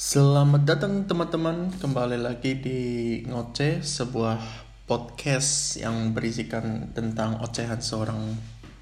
Selamat 0.00 0.64
datang 0.64 1.04
teman-teman 1.04 1.76
kembali 1.76 2.24
lagi 2.24 2.56
di 2.56 2.80
Ngoceh 3.28 3.84
sebuah 3.84 4.40
podcast 4.88 5.76
yang 5.76 6.16
berisikan 6.16 6.88
tentang 6.96 7.36
ocehan 7.44 7.84
seorang 7.84 8.32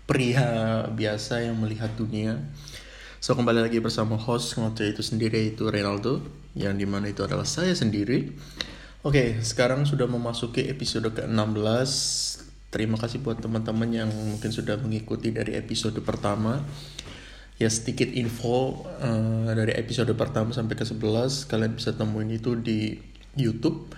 pria 0.07 0.46
biasa 0.87 1.43
yang 1.43 1.59
melihat 1.59 1.91
dunia. 1.99 2.39
So 3.19 3.35
kembali 3.35 3.67
lagi 3.67 3.83
bersama 3.83 4.15
host 4.15 4.62
Ngoceh 4.62 4.95
itu 4.95 5.03
sendiri 5.03 5.59
itu 5.59 5.67
Renaldo 5.67 6.23
yang 6.54 6.79
di 6.79 6.86
mana 6.86 7.11
itu 7.11 7.27
adalah 7.27 7.43
saya 7.43 7.75
sendiri. 7.75 8.39
Oke 9.03 9.43
sekarang 9.43 9.91
sudah 9.91 10.07
memasuki 10.07 10.71
episode 10.71 11.11
ke-16 11.19 11.91
Terima 12.69 13.00
kasih 13.00 13.25
buat 13.25 13.41
teman-teman 13.41 13.89
yang 13.89 14.12
mungkin 14.12 14.53
sudah 14.53 14.77
mengikuti 14.77 15.32
dari 15.32 15.57
episode 15.57 15.96
pertama 16.05 16.61
ya 17.59 17.66
sedikit 17.66 18.09
info 18.14 18.86
uh, 19.02 19.50
dari 19.50 19.75
episode 19.75 20.14
pertama 20.14 20.54
sampai 20.54 20.79
ke 20.79 20.86
11 20.86 21.50
kalian 21.50 21.75
bisa 21.75 21.90
temuin 21.95 22.30
itu 22.30 22.54
di 22.54 22.94
YouTube 23.35 23.90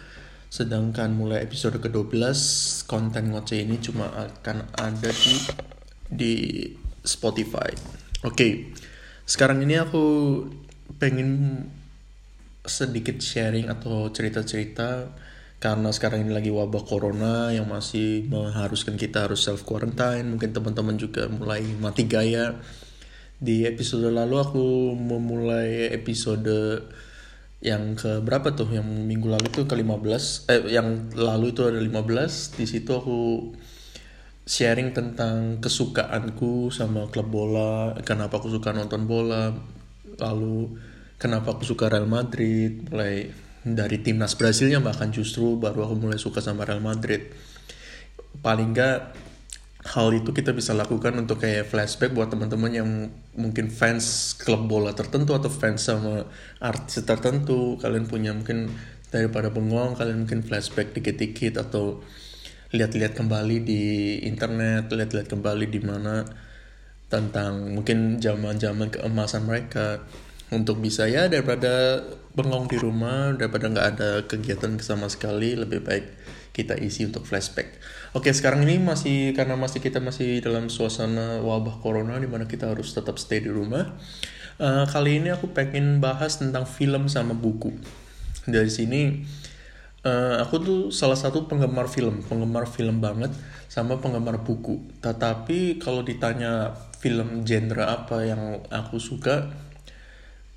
sedangkan 0.51 1.15
mulai 1.15 1.47
episode 1.47 1.79
ke-12 1.79 2.35
konten 2.91 3.31
ngoceh 3.31 3.63
ini 3.63 3.79
cuma 3.79 4.11
akan 4.11 4.67
ada 4.75 5.11
di 5.15 5.35
di 6.11 6.35
Spotify. 7.07 7.71
Oke. 8.27 8.35
Okay. 8.35 8.53
Sekarang 9.25 9.63
ini 9.63 9.79
aku 9.79 10.03
pengen 10.99 11.63
sedikit 12.67 13.23
sharing 13.23 13.71
atau 13.71 14.11
cerita-cerita 14.11 15.15
karena 15.63 15.95
sekarang 15.95 16.27
ini 16.27 16.33
lagi 16.35 16.51
wabah 16.51 16.83
corona 16.83 17.55
yang 17.55 17.71
masih 17.71 18.27
mengharuskan 18.27 18.99
kita 18.99 19.29
harus 19.29 19.45
self 19.45 19.65
quarantine 19.65 20.25
mungkin 20.29 20.51
teman-teman 20.51 20.97
juga 20.97 21.29
mulai 21.29 21.63
mati 21.81 22.09
gaya 22.09 22.59
di 23.41 23.65
episode 23.65 24.13
lalu 24.13 24.37
aku 24.37 24.67
memulai 24.93 25.89
episode 25.97 26.85
yang 27.65 27.97
ke 27.97 28.21
berapa 28.21 28.53
tuh? 28.53 28.69
Yang 28.69 28.89
minggu 28.89 29.29
lalu 29.29 29.49
tuh 29.49 29.65
ke 29.65 29.75
15 29.77 30.49
eh 30.53 30.61
yang 30.77 31.13
lalu 31.17 31.57
itu 31.57 31.65
ada 31.65 31.81
15 31.81 32.57
di 32.57 32.65
situ 32.69 32.91
aku 32.93 33.53
sharing 34.45 34.93
tentang 34.93 35.61
kesukaanku 35.61 36.69
sama 36.73 37.09
klub 37.09 37.29
bola 37.29 37.97
kenapa 38.05 38.41
aku 38.41 38.49
suka 38.49 38.73
nonton 38.73 39.05
bola 39.05 39.53
lalu 40.17 40.77
kenapa 41.21 41.57
aku 41.57 41.69
suka 41.69 41.93
Real 41.93 42.09
Madrid 42.09 42.89
mulai 42.89 43.29
dari 43.61 44.01
timnas 44.01 44.37
Brasilnya 44.41 44.81
bahkan 44.81 45.13
justru 45.13 45.61
baru 45.61 45.85
aku 45.85 45.95
mulai 46.01 46.17
suka 46.17 46.41
sama 46.41 46.65
Real 46.65 46.81
Madrid. 46.81 47.29
Paling 48.41 48.73
enggak 48.73 49.13
hal 49.91 50.15
itu 50.15 50.31
kita 50.31 50.55
bisa 50.55 50.71
lakukan 50.71 51.19
untuk 51.19 51.43
kayak 51.43 51.67
flashback 51.67 52.15
buat 52.15 52.31
teman-teman 52.31 52.71
yang 52.71 52.89
mungkin 53.35 53.67
fans 53.67 54.39
klub 54.39 54.71
bola 54.71 54.95
tertentu 54.95 55.35
atau 55.35 55.51
fans 55.51 55.83
sama 55.83 56.31
artis 56.63 57.03
tertentu. 57.03 57.75
Kalian 57.83 58.07
punya 58.07 58.31
mungkin 58.31 58.71
daripada 59.11 59.51
bengong 59.51 59.99
kalian 59.99 60.23
mungkin 60.23 60.47
flashback 60.47 60.95
dikit-dikit 60.95 61.59
atau 61.59 61.99
lihat-lihat 62.71 63.19
kembali 63.19 63.67
di 63.67 63.83
internet 64.23 64.95
lihat-lihat 64.95 65.27
kembali 65.27 65.67
di 65.67 65.81
mana 65.83 66.23
tentang 67.11 67.75
mungkin 67.75 68.23
zaman-zaman 68.23 68.95
keemasan 68.95 69.43
mereka. 69.43 70.07
Untuk 70.51 70.83
bisa 70.83 71.07
ya 71.07 71.31
daripada 71.31 72.03
bengong 72.35 72.71
di 72.71 72.79
rumah 72.79 73.35
daripada 73.35 73.71
nggak 73.71 73.87
ada 73.95 74.11
kegiatan 74.27 74.79
sama 74.83 75.07
sekali 75.11 75.55
lebih 75.59 75.83
baik 75.83 76.20
kita 76.51 76.75
isi 76.79 77.07
untuk 77.07 77.27
flashback. 77.27 77.79
Oke, 78.11 78.35
sekarang 78.35 78.67
ini 78.67 78.83
masih 78.83 79.33
karena 79.39 79.55
masih 79.55 79.79
kita 79.79 80.03
masih 80.03 80.43
dalam 80.43 80.67
suasana 80.67 81.39
wabah 81.41 81.79
corona 81.79 82.19
di 82.19 82.27
mana 82.27 82.51
kita 82.51 82.71
harus 82.75 82.91
tetap 82.91 83.19
stay 83.23 83.39
di 83.39 83.51
rumah. 83.51 83.95
Uh, 84.61 84.85
kali 84.91 85.23
ini 85.23 85.33
aku 85.33 85.57
pengen 85.57 86.03
bahas 86.05 86.37
tentang 86.37 86.69
film 86.69 87.09
sama 87.09 87.33
buku. 87.33 87.73
Dari 88.45 88.69
sini 88.69 89.25
uh, 90.05 90.43
aku 90.43 90.55
tuh 90.61 90.81
salah 90.93 91.17
satu 91.17 91.47
penggemar 91.49 91.89
film, 91.89 92.21
penggemar 92.27 92.69
film 92.69 93.01
banget 93.01 93.33
sama 93.71 94.03
penggemar 94.03 94.43
buku. 94.43 94.85
Tetapi 95.01 95.81
kalau 95.81 96.03
ditanya 96.03 96.77
film 97.01 97.47
genre 97.47 97.89
apa 97.89 98.27
yang 98.27 98.61
aku 98.69 99.01
suka, 99.01 99.49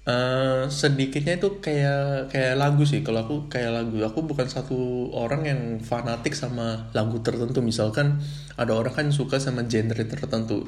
Uh, 0.03 0.67
sedikitnya 0.67 1.39
itu 1.39 1.63
kayak 1.63 2.27
kayak 2.27 2.59
lagu 2.59 2.83
sih. 2.83 2.99
Kalau 3.07 3.23
aku 3.23 3.35
kayak 3.47 3.71
lagu 3.71 4.03
aku 4.03 4.19
bukan 4.27 4.51
satu 4.51 5.07
orang 5.15 5.47
yang 5.47 5.61
fanatik 5.79 6.35
sama 6.35 6.91
lagu 6.91 7.23
tertentu. 7.23 7.63
Misalkan 7.63 8.19
ada 8.59 8.75
orang 8.75 8.91
kan 8.91 9.07
suka 9.15 9.39
sama 9.39 9.63
genre 9.63 10.03
tertentu. 10.03 10.67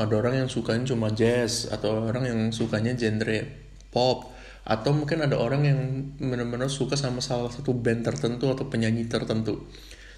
Ada 0.00 0.12
orang 0.16 0.34
yang 0.44 0.48
sukanya 0.48 0.88
cuma 0.88 1.12
jazz 1.12 1.68
atau 1.68 2.08
orang 2.08 2.24
yang 2.24 2.40
sukanya 2.56 2.96
genre 2.96 3.44
pop 3.92 4.32
atau 4.64 4.96
mungkin 4.96 5.20
ada 5.20 5.36
orang 5.36 5.62
yang 5.68 5.80
benar-benar 6.16 6.72
suka 6.72 6.96
sama 6.96 7.20
salah 7.20 7.52
satu 7.52 7.76
band 7.76 8.00
tertentu 8.00 8.48
atau 8.48 8.64
penyanyi 8.72 9.04
tertentu. 9.04 9.68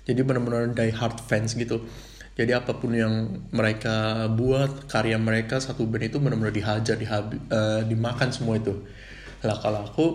Jadi 0.07 0.23
benar-benar 0.23 0.71
die 0.71 0.95
hard 0.95 1.19
fans 1.19 1.59
gitu 1.59 1.83
jadi 2.37 2.61
apa 2.61 2.77
pun 2.77 2.93
yang 2.93 3.41
mereka 3.49 4.29
buat 4.29 4.85
karya 4.93 5.17
mereka 5.17 5.57
satu 5.57 5.89
band 5.89 6.13
itu 6.13 6.21
benar-benar 6.21 6.53
dihajar 6.53 7.01
dihabi, 7.01 7.41
uh, 7.49 7.81
dimakan 7.89 8.29
semua 8.29 8.61
itu. 8.61 8.77
Lah 9.41 9.57
kalau 9.57 9.89
aku 9.89 10.07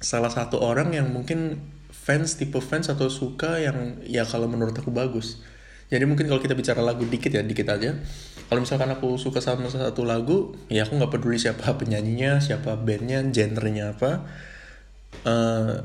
salah 0.00 0.32
satu 0.32 0.56
orang 0.64 0.96
yang 0.96 1.12
mungkin 1.12 1.60
fans 1.92 2.40
tipe 2.40 2.56
fans 2.64 2.88
atau 2.88 3.12
suka 3.12 3.60
yang 3.60 4.00
ya 4.08 4.24
kalau 4.24 4.48
menurut 4.48 4.72
aku 4.80 4.88
bagus. 4.88 5.44
Jadi 5.92 6.08
mungkin 6.08 6.24
kalau 6.24 6.40
kita 6.40 6.56
bicara 6.56 6.80
lagu 6.80 7.04
dikit 7.04 7.28
ya 7.28 7.44
dikit 7.44 7.68
aja. 7.68 8.00
Kalau 8.48 8.60
misalkan 8.64 8.88
aku 8.88 9.20
suka 9.20 9.44
sama 9.44 9.68
satu 9.68 10.08
lagu 10.08 10.56
ya 10.72 10.88
aku 10.88 10.96
nggak 10.96 11.20
peduli 11.20 11.36
siapa 11.36 11.68
penyanyinya 11.80 12.40
siapa 12.40 12.80
bandnya 12.80 13.20
genrenya 13.28 13.92
apa. 13.92 14.24
Uh, 15.20 15.84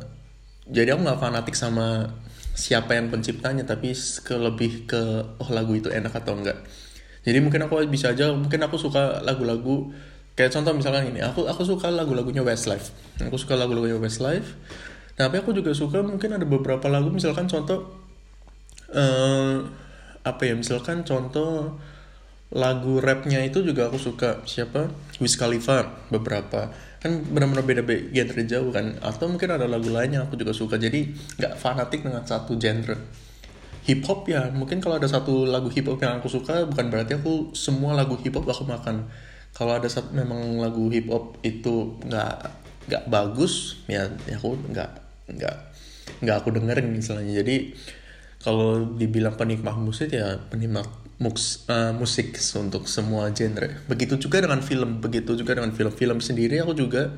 jadi 0.72 0.96
aku 0.96 1.04
nggak 1.04 1.20
fanatik 1.20 1.60
sama 1.60 2.16
siapa 2.52 2.96
yang 2.96 3.08
penciptanya 3.08 3.64
tapi 3.64 3.96
ke 3.96 4.36
lebih 4.36 4.86
ke 4.88 5.02
oh 5.40 5.50
lagu 5.50 5.76
itu 5.76 5.88
enak 5.88 6.12
atau 6.12 6.36
enggak. 6.36 6.60
Jadi 7.22 7.38
mungkin 7.40 7.66
aku 7.70 7.80
bisa 7.88 8.12
aja 8.12 8.34
mungkin 8.34 8.60
aku 8.66 8.76
suka 8.82 9.22
lagu-lagu 9.22 9.94
kayak 10.34 10.52
contoh 10.58 10.74
misalkan 10.74 11.14
ini 11.14 11.22
aku 11.22 11.46
aku 11.46 11.64
suka 11.64 11.88
lagu-lagunya 11.94 12.42
Westlife. 12.42 12.92
Aku 13.22 13.38
suka 13.38 13.56
lagu-lagunya 13.56 13.98
Westlife. 14.02 14.58
Tapi 15.16 15.38
aku 15.38 15.54
juga 15.54 15.72
suka 15.76 16.02
mungkin 16.02 16.34
ada 16.34 16.48
beberapa 16.48 16.90
lagu 16.90 17.14
misalkan 17.14 17.46
contoh 17.46 17.94
uh, 18.92 19.58
apa 20.22 20.42
ya 20.46 20.54
misalkan 20.54 21.06
contoh 21.06 21.78
lagu 22.52 23.00
rapnya 23.00 23.40
itu 23.48 23.64
juga 23.64 23.88
aku 23.88 23.98
suka. 24.02 24.44
Siapa? 24.44 24.92
Wiz 25.24 25.40
Khalifa 25.40 25.88
beberapa 26.12 26.74
kan 27.02 27.18
benar-benar 27.34 27.66
beda 27.66 27.82
genre 28.14 28.42
jauh 28.46 28.70
kan. 28.70 28.94
Atau 29.02 29.28
mungkin 29.28 29.50
ada 29.50 29.66
lagu 29.66 29.90
lain 29.90 30.14
yang 30.14 30.30
aku 30.30 30.38
juga 30.38 30.54
suka. 30.54 30.78
Jadi 30.78 31.12
nggak 31.42 31.58
fanatik 31.58 32.06
dengan 32.06 32.22
satu 32.22 32.56
genre. 32.62 32.96
Hip 33.90 34.06
hop 34.06 34.30
ya 34.30 34.54
mungkin 34.54 34.78
kalau 34.78 35.02
ada 35.02 35.10
satu 35.10 35.50
lagu 35.50 35.66
hip 35.74 35.90
hop 35.90 35.98
yang 35.98 36.22
aku 36.22 36.30
suka 36.30 36.70
bukan 36.70 36.94
berarti 36.94 37.18
aku 37.18 37.50
semua 37.58 37.98
lagu 37.98 38.14
hip 38.22 38.38
hop 38.38 38.46
aku 38.46 38.70
makan. 38.70 39.10
Kalau 39.52 39.74
ada 39.74 39.90
satu 39.90 40.14
memang 40.14 40.62
lagu 40.62 40.86
hip 40.94 41.10
hop 41.10 41.42
itu 41.42 41.98
nggak 42.06 42.62
nggak 42.88 43.04
bagus 43.10 43.82
ya, 43.90 44.06
ya 44.30 44.38
aku 44.38 44.54
nggak 44.70 44.90
nggak 45.34 45.56
nggak 46.22 46.36
aku 46.38 46.50
dengerin 46.54 46.94
misalnya. 46.94 47.42
Jadi 47.42 47.74
kalau 48.42 48.98
dibilang 48.98 49.38
penikmat 49.38 49.78
musik 49.78 50.18
ya 50.18 50.42
penikmat 50.50 50.90
mus, 51.22 51.70
uh, 51.70 51.94
musik 51.94 52.34
untuk 52.58 52.90
semua 52.90 53.30
genre. 53.30 53.86
Begitu 53.86 54.18
juga 54.18 54.42
dengan 54.42 54.66
film, 54.66 54.98
begitu 54.98 55.38
juga 55.38 55.54
dengan 55.54 55.70
film-film 55.72 56.18
sendiri 56.18 56.58
aku 56.66 56.74
juga 56.74 57.14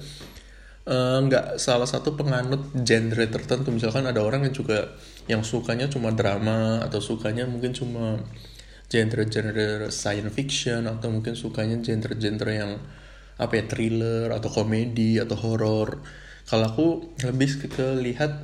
eh, 0.83 1.19
nggak 1.23 1.55
uh, 1.55 1.59
salah 1.59 1.87
satu 1.87 2.19
penganut 2.19 2.75
genre 2.83 3.25
tertentu. 3.31 3.71
Misalkan 3.71 4.03
ada 4.03 4.19
orang 4.19 4.43
yang 4.43 4.55
juga 4.55 4.91
yang 5.31 5.41
sukanya 5.47 5.87
cuma 5.87 6.11
drama 6.11 6.83
atau 6.83 6.99
sukanya 6.99 7.47
mungkin 7.47 7.71
cuma 7.71 8.19
genre-genre 8.91 9.87
science 9.89 10.35
fiction 10.35 10.85
atau 10.85 11.07
mungkin 11.07 11.33
sukanya 11.39 11.79
genre-genre 11.79 12.51
yang 12.51 12.71
apa 13.39 13.53
ya 13.57 13.63
thriller 13.65 14.27
atau 14.35 14.51
komedi 14.51 15.17
atau 15.23 15.39
horor. 15.39 16.03
Kalau 16.43 16.65
aku 16.67 16.87
lebih 17.23 17.63
ke, 17.63 17.67
ke 17.71 17.87
lihat 18.03 18.35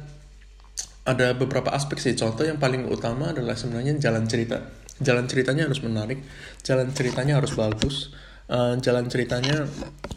ada 1.09 1.33
beberapa 1.33 1.73
aspek 1.73 1.97
sih. 1.97 2.13
Contoh 2.13 2.45
yang 2.45 2.61
paling 2.61 2.85
utama 2.85 3.33
adalah 3.33 3.57
sebenarnya 3.57 3.97
jalan 3.97 4.29
cerita. 4.29 4.61
Jalan 4.99 5.25
ceritanya 5.31 5.65
harus 5.65 5.79
menarik 5.79 6.19
jalan 6.59 6.91
ceritanya 6.91 7.39
harus 7.39 7.55
bagus 7.55 8.11
uh, 8.51 8.75
jalan 8.81 9.07
ceritanya 9.07 9.63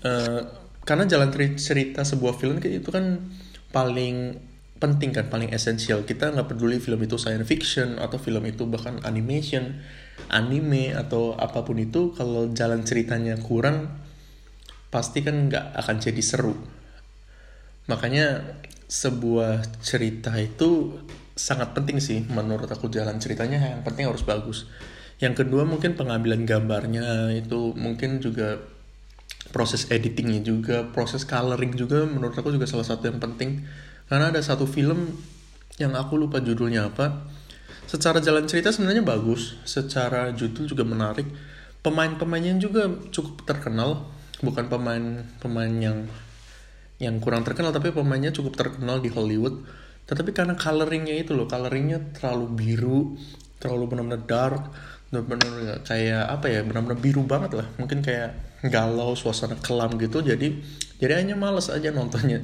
uh, 0.02 0.40
karena 0.82 1.06
jalan 1.06 1.30
cerita 1.54 2.02
sebuah 2.02 2.34
film 2.42 2.58
itu 2.58 2.90
kan 2.90 3.30
paling 3.70 4.34
penting 4.82 5.14
kan 5.14 5.30
paling 5.30 5.54
esensial. 5.54 6.02
Kita 6.02 6.34
nggak 6.34 6.50
peduli 6.50 6.82
film 6.82 6.98
itu 7.06 7.14
science 7.14 7.46
fiction 7.46 8.02
atau 8.02 8.18
film 8.18 8.42
itu 8.50 8.66
bahkan 8.66 8.98
animation 9.06 9.78
anime 10.26 10.90
atau 10.90 11.38
apa 11.38 11.62
pun 11.62 11.78
itu 11.78 12.10
kalau 12.18 12.50
jalan 12.50 12.82
ceritanya 12.82 13.38
kurang 13.38 13.94
pasti 14.90 15.22
kan 15.22 15.46
nggak 15.46 15.78
akan 15.78 15.96
jadi 16.02 16.22
seru. 16.26 16.58
Makanya 17.86 18.58
sebuah 18.92 19.80
cerita 19.80 20.36
itu 20.36 21.00
sangat 21.32 21.72
penting 21.72 21.96
sih 21.96 22.28
menurut 22.28 22.68
aku 22.68 22.92
jalan 22.92 23.16
ceritanya. 23.16 23.56
Yang 23.56 23.88
penting 23.88 24.04
harus 24.04 24.20
bagus. 24.20 24.68
Yang 25.16 25.46
kedua 25.46 25.64
mungkin 25.64 25.96
pengambilan 25.96 26.44
gambarnya 26.44 27.32
itu 27.32 27.72
mungkin 27.72 28.20
juga 28.20 28.60
proses 29.48 29.88
editingnya 29.88 30.44
juga 30.44 30.84
proses 30.92 31.24
coloring 31.24 31.72
juga 31.72 32.04
menurut 32.04 32.36
aku 32.36 32.52
juga 32.52 32.68
salah 32.68 32.84
satu 32.84 33.08
yang 33.08 33.16
penting. 33.16 33.64
Karena 34.12 34.28
ada 34.28 34.44
satu 34.44 34.68
film 34.68 35.16
yang 35.80 35.96
aku 35.96 36.20
lupa 36.20 36.44
judulnya 36.44 36.92
apa. 36.92 37.32
Secara 37.88 38.20
jalan 38.20 38.44
cerita 38.44 38.68
sebenarnya 38.68 39.00
bagus 39.00 39.56
secara 39.64 40.36
judul 40.36 40.68
juga 40.68 40.84
menarik. 40.84 41.24
Pemain-pemainnya 41.80 42.60
juga 42.60 42.92
cukup 43.08 43.48
terkenal 43.48 44.04
bukan 44.44 44.68
pemain 44.68 45.24
pemain 45.40 45.72
yang 45.72 46.06
yang 47.02 47.18
kurang 47.18 47.42
terkenal 47.42 47.74
tapi 47.74 47.90
pemainnya 47.90 48.30
cukup 48.30 48.54
terkenal 48.54 49.02
di 49.02 49.10
Hollywood. 49.10 49.66
Tetapi 50.06 50.30
karena 50.30 50.54
coloringnya 50.54 51.18
itu 51.18 51.34
loh 51.34 51.50
coloringnya 51.50 52.14
terlalu 52.14 52.46
biru 52.54 53.00
terlalu 53.58 53.94
benar-benar 53.94 54.22
dark 54.26 54.62
benar-benar 55.10 55.86
kayak 55.86 56.24
apa 56.26 56.46
ya 56.50 56.60
benar-benar 56.62 56.98
biru 57.02 57.26
banget 57.26 57.58
lah. 57.58 57.66
Mungkin 57.76 58.06
kayak 58.06 58.62
galau 58.70 59.18
suasana 59.18 59.58
kelam 59.58 59.98
gitu. 59.98 60.22
Jadi 60.22 60.62
jadi 61.02 61.18
hanya 61.18 61.34
males 61.34 61.66
aja 61.66 61.90
nontonnya. 61.90 62.38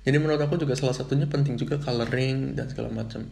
Jadi 0.00 0.16
menurut 0.16 0.40
aku 0.40 0.56
juga 0.56 0.72
salah 0.72 0.96
satunya 0.96 1.28
penting 1.28 1.60
juga 1.60 1.76
coloring 1.76 2.56
dan 2.56 2.72
segala 2.72 2.88
macam. 2.88 3.28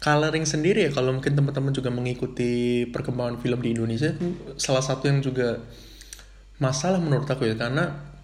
Coloring 0.00 0.48
sendiri 0.48 0.88
ya 0.88 0.90
kalau 0.92 1.12
mungkin 1.12 1.36
teman-teman 1.36 1.72
juga 1.72 1.92
mengikuti 1.92 2.84
perkembangan 2.88 3.40
film 3.40 3.60
di 3.60 3.76
Indonesia 3.76 4.12
salah 4.56 4.84
satu 4.84 5.08
yang 5.08 5.20
juga 5.20 5.60
masalah 6.56 6.96
menurut 7.00 7.28
aku 7.28 7.44
ya. 7.44 7.56
Karena 7.56 8.15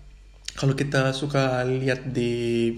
kalau 0.57 0.75
kita 0.77 1.13
suka 1.17 1.65
lihat 1.65 2.13
di 2.13 2.71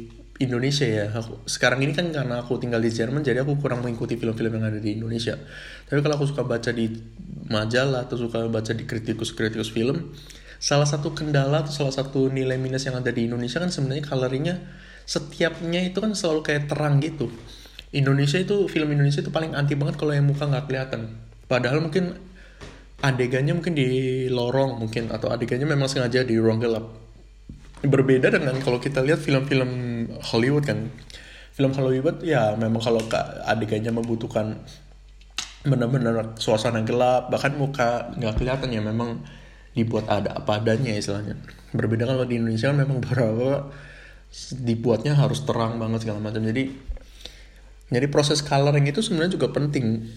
Indonesia 0.43 0.83
ya 0.83 1.15
aku, 1.15 1.47
sekarang 1.47 1.87
ini 1.87 1.95
kan 1.95 2.11
karena 2.11 2.43
aku 2.43 2.59
tinggal 2.59 2.83
di 2.83 2.91
Jerman 2.91 3.23
jadi 3.23 3.47
aku 3.47 3.59
kurang 3.63 3.87
mengikuti 3.87 4.19
film-film 4.19 4.59
yang 4.59 4.67
ada 4.67 4.83
di 4.83 4.99
Indonesia 4.99 5.39
tapi 5.87 6.03
kalau 6.03 6.19
aku 6.19 6.27
suka 6.27 6.43
baca 6.43 6.75
di 6.75 6.91
majalah 7.47 8.11
atau 8.11 8.19
suka 8.19 8.51
baca 8.51 8.73
di 8.75 8.83
kritikus-kritikus 8.83 9.71
film 9.71 10.11
salah 10.59 10.89
satu 10.89 11.15
kendala 11.15 11.63
atau 11.63 11.71
salah 11.71 11.95
satu 11.95 12.33
nilai 12.33 12.59
minus 12.59 12.87
yang 12.89 12.99
ada 12.99 13.15
di 13.15 13.31
Indonesia 13.31 13.63
kan 13.63 13.71
sebenarnya 13.71 14.11
coloringnya 14.11 14.55
setiapnya 15.05 15.85
itu 15.87 16.03
kan 16.03 16.17
selalu 16.17 16.41
kayak 16.43 16.67
terang 16.67 16.99
gitu 16.99 17.31
Indonesia 17.95 18.43
itu 18.43 18.67
film 18.67 18.91
Indonesia 18.91 19.23
itu 19.23 19.31
paling 19.31 19.55
anti 19.55 19.79
banget 19.79 19.95
kalau 19.95 20.11
yang 20.11 20.27
muka 20.27 20.51
nggak 20.51 20.67
kelihatan. 20.67 21.15
Padahal 21.47 21.79
mungkin 21.79 22.19
adegannya 22.99 23.55
mungkin 23.55 23.79
di 23.79 23.87
lorong 24.27 24.83
mungkin 24.83 25.15
atau 25.15 25.31
adegannya 25.31 25.71
memang 25.71 25.87
sengaja 25.87 26.27
di 26.27 26.35
ruang 26.35 26.59
gelap. 26.59 26.91
Berbeda 27.85 28.33
dengan 28.33 28.57
kalau 28.65 28.81
kita 28.81 29.05
lihat 29.05 29.21
film-film 29.21 29.71
Hollywood 30.33 30.65
kan. 30.65 30.89
Film 31.55 31.71
Hollywood 31.77 32.25
ya 32.25 32.57
memang 32.59 32.83
kalau 32.83 33.05
adegannya 33.47 33.93
membutuhkan 33.95 34.59
benar-benar 35.65 36.37
suasana 36.37 36.85
gelap 36.85 37.33
bahkan 37.33 37.57
muka 37.57 38.13
nggak 38.21 38.37
kelihatan 38.37 38.69
ya 38.69 38.85
memang 38.85 39.25
dibuat 39.73 40.05
ada 40.13 40.37
apa 40.37 40.61
adanya 40.61 40.93
istilahnya 40.93 41.41
berbeda 41.73 42.05
kalau 42.05 42.29
di 42.29 42.37
Indonesia 42.37 42.69
kan 42.69 42.85
memang 42.85 43.01
beberapa 43.05 43.73
dibuatnya 44.61 45.17
harus 45.17 45.41
terang 45.49 45.81
banget 45.81 46.05
segala 46.05 46.21
macam 46.21 46.45
jadi 46.45 46.69
jadi 47.93 48.07
proses 48.09 48.41
coloring 48.41 48.91
itu 48.91 49.05
sebenarnya 49.05 49.37
juga 49.37 49.53
penting. 49.53 50.09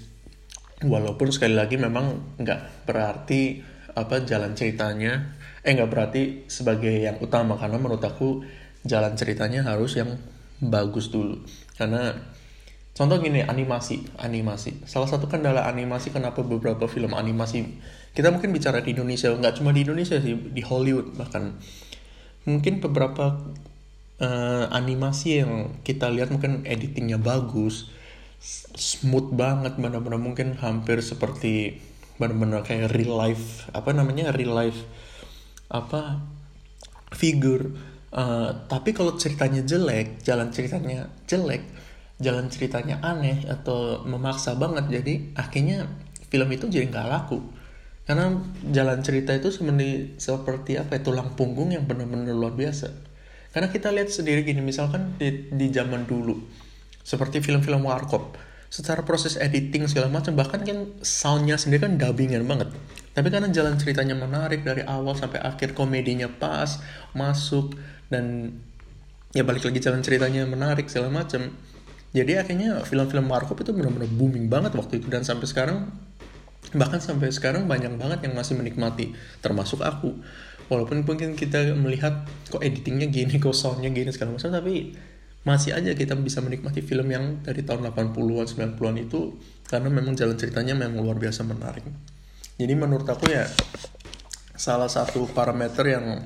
Walaupun 0.81 1.33
sekali 1.33 1.57
lagi 1.57 1.75
memang 1.75 2.37
nggak 2.41 2.89
berarti 2.89 3.61
apa 3.97 4.25
jalan 4.25 4.57
ceritanya, 4.57 5.36
eh 5.67 5.71
nggak 5.75 5.91
berarti 5.91 6.21
sebagai 6.47 6.95
yang 6.95 7.19
utama 7.19 7.59
karena 7.59 7.75
menurut 7.75 7.99
aku 7.99 8.47
jalan 8.87 9.19
ceritanya 9.19 9.67
harus 9.67 9.99
yang 9.99 10.15
bagus 10.63 11.11
dulu. 11.11 11.43
Karena 11.75 12.15
contoh 12.95 13.19
gini 13.19 13.43
animasi, 13.43 14.07
animasi. 14.15 14.87
Salah 14.87 15.11
satu 15.11 15.27
kendala 15.27 15.67
animasi 15.67 16.15
kenapa 16.15 16.39
beberapa 16.39 16.87
film 16.87 17.11
animasi 17.11 17.67
kita 18.17 18.33
mungkin 18.33 18.49
bicara 18.49 18.81
di 18.81 18.97
Indonesia 18.97 19.29
nggak 19.29 19.61
cuma 19.61 19.69
di 19.69 19.85
Indonesia 19.85 20.17
sih 20.17 20.33
di 20.33 20.65
Hollywood 20.65 21.13
bahkan 21.13 21.53
mungkin 22.49 22.81
beberapa 22.81 23.37
uh, 24.17 24.65
animasi 24.73 25.45
yang 25.45 25.77
kita 25.85 26.09
lihat 26.09 26.33
mungkin 26.33 26.65
editingnya 26.65 27.21
bagus 27.21 27.93
smooth 28.73 29.37
banget 29.37 29.77
benar-benar 29.77 30.17
mungkin 30.17 30.57
hampir 30.57 30.97
seperti 31.05 31.77
benar-benar 32.17 32.65
kayak 32.65 32.89
real 32.97 33.13
life 33.13 33.69
apa 33.77 33.93
namanya 33.93 34.33
real 34.33 34.57
life 34.57 34.81
apa 35.71 36.23
figur. 37.15 37.75
Uh, 38.07 38.65
tapi 38.71 38.95
kalau 38.95 39.19
ceritanya 39.19 39.61
jelek 39.67 40.23
jalan 40.23 40.47
ceritanya 40.49 41.11
jelek 41.27 41.59
jalan 42.17 42.47
ceritanya 42.47 43.03
aneh 43.03 43.45
atau 43.45 44.01
memaksa 44.07 44.55
banget 44.55 44.89
jadi 44.89 45.13
akhirnya 45.35 45.85
film 46.31 46.49
itu 46.51 46.65
jadi 46.67 46.87
nggak 46.87 47.07
laku. 47.07 47.39
Karena 48.07 48.39
jalan 48.71 49.03
cerita 49.03 49.35
itu 49.35 49.51
seperti 49.51 50.15
seperti 50.15 50.79
apa 50.79 50.95
ya 50.95 51.01
tulang 51.03 51.35
punggung 51.35 51.75
yang 51.75 51.83
benar-benar 51.83 52.31
luar 52.31 52.55
biasa. 52.55 52.87
Karena 53.51 53.67
kita 53.67 53.91
lihat 53.91 54.13
sendiri 54.13 54.45
gini, 54.45 54.61
misalkan 54.63 55.17
di, 55.17 55.49
di 55.49 55.67
zaman 55.73 56.05
dulu, 56.05 56.37
seperti 57.01 57.41
film-film 57.41 57.83
warkop, 57.83 58.37
secara 58.69 59.01
proses 59.01 59.33
editing 59.39 59.87
segala 59.89 60.13
macam, 60.13 60.37
bahkan 60.37 60.61
kan 60.61 60.93
soundnya 61.01 61.57
sendiri 61.57 61.89
kan 61.89 61.97
dubbingan 61.97 62.45
banget. 62.45 62.69
Tapi 63.17 63.33
karena 63.33 63.49
jalan 63.49 63.81
ceritanya 63.81 64.13
menarik 64.13 64.61
dari 64.61 64.85
awal 64.85 65.17
sampai 65.17 65.41
akhir, 65.41 65.73
komedinya 65.73 66.29
pas, 66.29 66.77
masuk, 67.17 67.73
dan 68.13 68.53
ya 69.33 69.41
balik 69.41 69.65
lagi 69.65 69.81
jalan 69.81 70.05
ceritanya 70.05 70.45
menarik 70.45 70.85
segala 70.85 71.09
macam. 71.09 71.49
Jadi 72.13 72.37
akhirnya 72.37 72.85
film-film 72.85 73.25
warkop 73.25 73.57
itu 73.65 73.73
benar-benar 73.73 74.05
booming 74.13 74.45
banget 74.53 74.77
waktu 74.77 75.01
itu 75.01 75.09
dan 75.09 75.25
sampai 75.25 75.49
sekarang 75.49 75.89
bahkan 76.77 76.99
sampai 77.01 77.31
sekarang 77.33 77.65
banyak 77.65 77.95
banget 77.95 78.27
yang 78.27 78.35
masih 78.35 78.59
menikmati 78.59 79.15
termasuk 79.39 79.79
aku 79.79 80.19
walaupun 80.67 81.07
mungkin 81.07 81.31
kita 81.39 81.71
melihat 81.79 82.27
kok 82.51 82.59
editingnya 82.59 83.07
gini 83.07 83.39
kok 83.39 83.55
soundnya 83.55 83.87
gini 83.87 84.11
segala 84.11 84.35
macam 84.35 84.51
tapi 84.51 84.91
masih 85.47 85.71
aja 85.71 85.95
kita 85.95 86.11
bisa 86.19 86.43
menikmati 86.43 86.83
film 86.83 87.07
yang 87.07 87.39
dari 87.39 87.63
tahun 87.63 87.87
80-an 87.87 88.75
90-an 88.75 88.95
itu 88.99 89.39
karena 89.71 89.87
memang 89.87 90.19
jalan 90.19 90.35
ceritanya 90.35 90.75
memang 90.75 90.99
luar 90.99 91.15
biasa 91.15 91.47
menarik 91.47 91.87
jadi 92.57 92.73
menurut 92.73 93.05
aku 93.05 93.29
ya 93.29 93.45
salah 94.57 94.89
satu 94.89 95.29
parameter 95.31 95.85
yang 95.97 96.25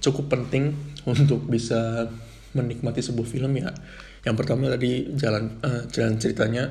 cukup 0.00 0.32
penting 0.32 0.74
untuk 1.04 1.44
bisa 1.50 2.08
menikmati 2.54 3.02
sebuah 3.02 3.28
film 3.28 3.58
ya 3.58 3.70
yang 4.24 4.34
pertama 4.38 4.70
tadi 4.70 5.10
jalan 5.14 5.60
uh, 5.62 5.84
jalan 5.90 6.16
ceritanya 6.16 6.70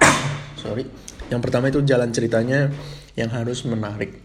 sorry 0.62 0.86
yang 1.30 1.42
pertama 1.42 1.70
itu 1.70 1.82
jalan 1.86 2.10
ceritanya 2.10 2.74
yang 3.14 3.30
harus 3.30 3.62
menarik. 3.62 4.18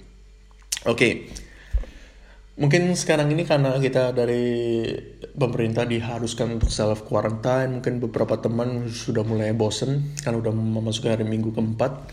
Oke 0.86 0.98
okay 0.98 1.14
mungkin 2.56 2.96
sekarang 2.96 3.36
ini 3.36 3.44
karena 3.44 3.76
kita 3.76 4.16
dari 4.16 4.88
pemerintah 5.36 5.84
diharuskan 5.84 6.56
untuk 6.56 6.72
self 6.72 7.04
quarantine 7.04 7.80
mungkin 7.80 8.00
beberapa 8.00 8.40
teman 8.40 8.88
sudah 8.88 9.28
mulai 9.28 9.52
bosen 9.52 10.16
karena 10.24 10.40
udah 10.40 10.54
memasuki 10.56 11.12
hari 11.12 11.28
minggu 11.28 11.52
keempat 11.52 12.08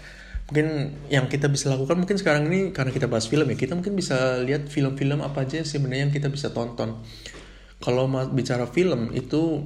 mungkin 0.51 0.99
yang 1.09 1.31
kita 1.31 1.49
bisa 1.49 1.73
lakukan 1.73 1.97
mungkin 1.97 2.19
sekarang 2.19 2.51
ini 2.51 2.75
karena 2.75 2.93
kita 2.93 3.09
bahas 3.09 3.31
film 3.31 3.49
ya 3.49 3.57
kita 3.57 3.73
mungkin 3.79 3.97
bisa 3.97 4.43
lihat 4.43 4.69
film-film 4.69 5.23
apa 5.25 5.49
aja 5.49 5.63
sih 5.63 5.79
sebenarnya 5.79 6.11
yang 6.11 6.15
kita 6.15 6.29
bisa 6.29 6.51
tonton. 6.51 7.01
Kalau 7.83 8.07
bicara 8.31 8.71
film 8.71 9.11
itu 9.17 9.65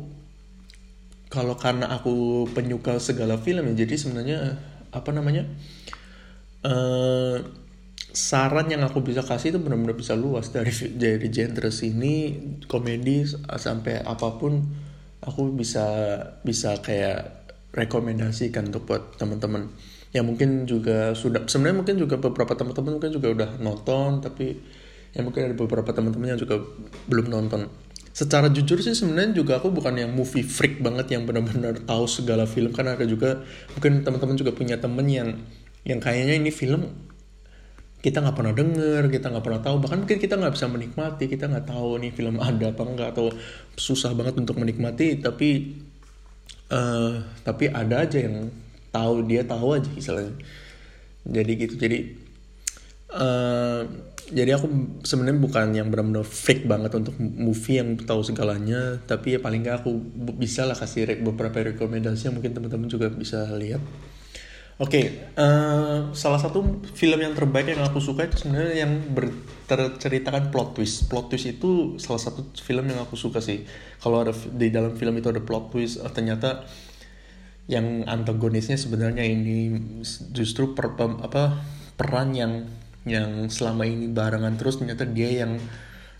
kalau 1.26 1.59
karena 1.59 1.90
aku 1.90 2.47
penyuka 2.54 3.02
segala 3.02 3.37
film 3.37 3.66
ya 3.75 3.85
jadi 3.85 3.95
sebenarnya 3.99 4.38
apa 4.95 5.11
namanya 5.11 5.45
uh, 6.64 7.42
saran 8.16 8.73
yang 8.73 8.80
aku 8.87 9.04
bisa 9.04 9.21
kasih 9.21 9.52
itu 9.52 9.61
benar-benar 9.61 9.99
bisa 9.99 10.16
luas 10.16 10.49
dari 10.49 10.73
dari 10.97 11.28
genre 11.28 11.68
sini 11.68 12.33
komedi 12.64 13.28
sampai 13.45 14.00
apa 14.00 14.40
pun 14.40 14.64
aku 15.21 15.52
bisa 15.52 15.85
bisa 16.40 16.80
kayak 16.80 17.45
rekomendasikan 17.76 18.73
untuk 18.73 18.88
buat 18.88 19.21
teman-teman 19.21 19.68
yang 20.16 20.25
mungkin 20.25 20.64
juga 20.64 21.12
sudah 21.12 21.44
sebenarnya 21.44 21.85
mungkin 21.85 21.96
juga 22.00 22.16
beberapa 22.16 22.56
teman-teman 22.56 22.96
mungkin 22.96 23.12
juga 23.12 23.28
udah 23.37 23.50
nonton 23.61 24.25
tapi 24.25 24.56
ya 25.12 25.20
mungkin 25.20 25.52
ada 25.52 25.56
beberapa 25.56 25.92
teman-teman 25.92 26.32
yang 26.32 26.40
juga 26.40 26.64
belum 27.08 27.28
nonton. 27.28 27.68
Secara 28.16 28.49
jujur 28.49 28.80
sih 28.80 28.96
sebenarnya 28.96 29.37
juga 29.37 29.61
aku 29.61 29.68
bukan 29.68 29.92
yang 29.92 30.08
movie 30.08 30.40
freak 30.40 30.80
banget 30.80 31.12
yang 31.12 31.28
benar-benar 31.28 31.76
tahu 31.85 32.08
segala 32.08 32.49
film 32.49 32.73
karena 32.73 32.96
ada 32.96 33.04
juga 33.04 33.44
mungkin 33.76 34.00
teman-teman 34.00 34.37
juga 34.40 34.56
punya 34.56 34.80
temen 34.80 35.04
yang 35.04 35.37
yang 35.85 36.00
kayaknya 36.00 36.40
ini 36.40 36.49
film 36.49 36.88
kita 38.00 38.23
nggak 38.23 38.37
pernah 38.38 38.54
denger, 38.54 39.02
kita 39.11 39.35
nggak 39.35 39.44
pernah 39.44 39.61
tahu, 39.66 39.76
bahkan 39.82 39.99
mungkin 39.99 40.23
kita 40.23 40.38
nggak 40.38 40.54
bisa 40.54 40.70
menikmati, 40.70 41.25
kita 41.26 41.50
nggak 41.50 41.66
tahu 41.66 41.99
nih 41.99 42.14
film 42.14 42.38
ada 42.49 42.70
apa 42.70 42.82
enggak 42.87 43.08
atau 43.18 43.35
susah 43.75 44.14
banget 44.14 44.38
untuk 44.38 44.56
menikmati, 44.62 45.18
tapi 45.18 45.75
uh, 46.70 47.18
tapi 47.42 47.66
ada 47.66 48.06
aja 48.06 48.23
yang 48.23 48.46
tahu 48.96 49.28
dia 49.28 49.44
tahu 49.44 49.76
aja 49.76 49.90
misalnya, 49.92 50.32
jadi 51.28 51.52
gitu, 51.60 51.74
jadi 51.76 52.16
uh, 53.12 53.84
jadi 54.26 54.58
aku 54.58 54.66
sebenarnya 55.06 55.38
bukan 55.38 55.66
yang 55.76 55.86
benar-benar 55.92 56.26
fake 56.26 56.66
banget 56.66 56.96
untuk 56.98 57.14
movie 57.20 57.78
yang 57.78 57.94
tahu 57.94 58.24
segalanya, 58.24 58.98
tapi 59.04 59.36
ya 59.36 59.38
paling 59.38 59.62
nggak 59.62 59.84
aku 59.84 59.92
bisa 60.34 60.64
lah 60.64 60.74
kasih 60.74 61.20
beberapa 61.22 61.62
rekomendasi 61.62 62.32
yang 62.32 62.40
mungkin 62.40 62.56
teman-teman 62.56 62.88
juga 62.88 63.06
bisa 63.12 63.46
lihat. 63.54 63.84
Oke, 64.76 65.32
uh, 65.40 66.12
salah 66.12 66.36
satu 66.36 66.84
film 66.92 67.16
yang 67.16 67.32
terbaik 67.32 67.72
yang 67.72 67.80
aku 67.80 67.96
suka 67.96 68.28
itu 68.28 68.44
sebenarnya 68.44 68.84
yang 68.84 68.92
ber, 69.08 69.32
terceritakan 69.64 70.52
plot 70.52 70.76
twist. 70.76 71.08
Plot 71.08 71.32
twist 71.32 71.48
itu 71.48 71.96
salah 71.96 72.20
satu 72.20 72.44
film 72.60 72.84
yang 72.84 73.00
aku 73.00 73.16
suka 73.16 73.40
sih. 73.40 73.64
Kalau 73.96 74.20
ada 74.20 74.36
di 74.36 74.68
dalam 74.68 74.92
film 74.92 75.16
itu 75.16 75.32
ada 75.32 75.40
plot 75.40 75.72
twist, 75.72 75.96
uh, 76.04 76.12
ternyata 76.12 76.68
yang 77.66 78.06
antagonisnya 78.06 78.78
sebenarnya 78.78 79.26
ini 79.26 79.75
justru 80.30 80.75
per, 80.75 80.94
apa 80.99 81.58
peran 81.99 82.30
yang 82.35 82.52
yang 83.06 83.50
selama 83.50 83.87
ini 83.87 84.11
barengan 84.11 84.54
terus 84.58 84.78
ternyata 84.78 85.06
dia 85.06 85.46
yang 85.46 85.58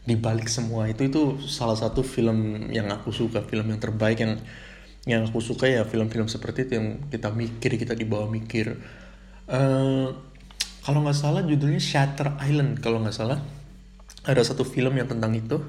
dibalik 0.07 0.47
semua 0.47 0.87
itu 0.87 1.07
itu 1.11 1.23
salah 1.47 1.75
satu 1.75 2.03
film 2.07 2.71
yang 2.71 2.87
aku 2.95 3.11
suka 3.11 3.43
film 3.43 3.75
yang 3.75 3.83
terbaik 3.83 4.23
yang 4.23 4.39
yang 5.07 5.23
aku 5.27 5.39
suka 5.39 5.71
ya 5.71 5.87
film-film 5.87 6.27
seperti 6.27 6.67
itu 6.67 6.73
yang 6.83 6.99
kita 7.07 7.31
mikir 7.31 7.79
kita 7.79 7.95
dibawa 7.95 8.27
mikir. 8.27 8.75
Uh, 9.47 10.11
kalau 10.83 11.03
nggak 11.07 11.15
salah 11.15 11.47
judulnya 11.47 11.79
Shutter 11.79 12.35
Island 12.43 12.83
kalau 12.83 12.99
nggak 12.99 13.15
salah. 13.15 13.39
Ada 14.27 14.43
satu 14.43 14.67
film 14.67 14.99
yang 14.99 15.07
tentang 15.07 15.31
itu 15.39 15.63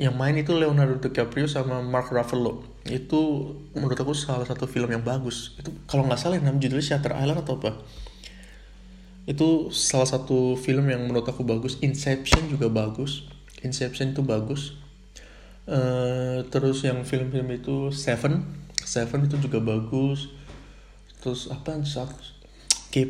yang 0.00 0.16
main 0.16 0.32
itu 0.32 0.56
Leonardo 0.56 0.96
DiCaprio 0.96 1.44
sama 1.44 1.84
Mark 1.84 2.08
Ruffalo. 2.08 2.64
Itu 2.88 3.52
menurut 3.76 3.98
aku 4.00 4.16
salah 4.16 4.48
satu 4.48 4.64
film 4.64 4.88
yang 4.88 5.04
bagus. 5.04 5.52
Itu 5.60 5.68
kalau 5.84 6.08
nggak 6.08 6.20
salah 6.20 6.40
nama 6.40 6.56
judulnya 6.56 6.80
Shutter 6.80 7.12
Island 7.12 7.44
atau 7.44 7.60
apa? 7.60 7.76
Itu 9.28 9.68
salah 9.70 10.08
satu 10.08 10.56
film 10.58 10.88
yang 10.88 11.04
menurut 11.06 11.28
aku 11.28 11.44
bagus. 11.44 11.76
Inception 11.84 12.48
juga 12.48 12.72
bagus. 12.72 13.28
Inception 13.60 14.16
itu 14.16 14.24
bagus. 14.24 14.80
Uh, 15.62 16.42
terus 16.50 16.82
yang 16.82 17.04
film-film 17.06 17.46
itu 17.54 17.94
Seven. 17.94 18.48
Seven 18.82 19.28
itu 19.28 19.38
juga 19.38 19.62
bagus. 19.62 20.32
Terus 21.22 21.46
apa 21.52 21.78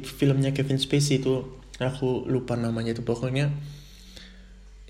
filmnya 0.05 0.53
Kevin 0.53 0.77
Spacey 0.77 1.25
itu 1.25 1.47
aku 1.81 2.29
lupa 2.29 2.59
namanya 2.59 2.93
itu. 2.93 3.01
Pokoknya 3.01 3.49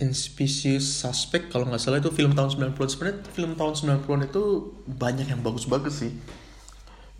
Inspicious 0.00 1.04
Suspect 1.04 1.52
kalau 1.52 1.68
nggak 1.68 1.82
salah 1.82 2.00
itu 2.00 2.08
film 2.08 2.32
tahun 2.32 2.72
90-an 2.72 2.88
sebenarnya 2.88 3.18
film 3.32 3.52
tahun 3.54 3.72
90-an 4.02 4.22
itu 4.32 4.42
banyak 4.88 5.26
yang 5.28 5.40
bagus-bagus 5.44 6.06
sih. 6.06 6.12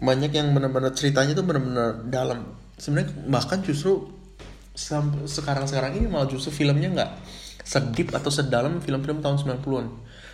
Banyak 0.01 0.33
yang 0.33 0.51
benar-benar 0.57 0.97
ceritanya 0.97 1.37
itu 1.37 1.45
benar-benar 1.45 2.09
dalam. 2.09 2.57
Sebenarnya 2.81 3.13
bahkan 3.29 3.61
justru 3.61 4.09
sekarang-sekarang 5.29 6.01
ini 6.01 6.09
malah 6.09 6.25
justru 6.25 6.49
filmnya 6.49 6.89
nggak 6.89 7.11
sedip 7.63 8.09
atau 8.17 8.33
sedalam 8.33 8.81
film-film 8.81 9.21
tahun 9.21 9.37
90-an 9.45 9.87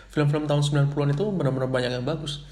film-film 0.08 0.48
tahun 0.48 0.90
90-an 0.90 1.14
itu 1.14 1.24
benar-benar 1.30 1.70
banyak 1.70 1.92
yang 2.00 2.06
bagus. 2.06 2.42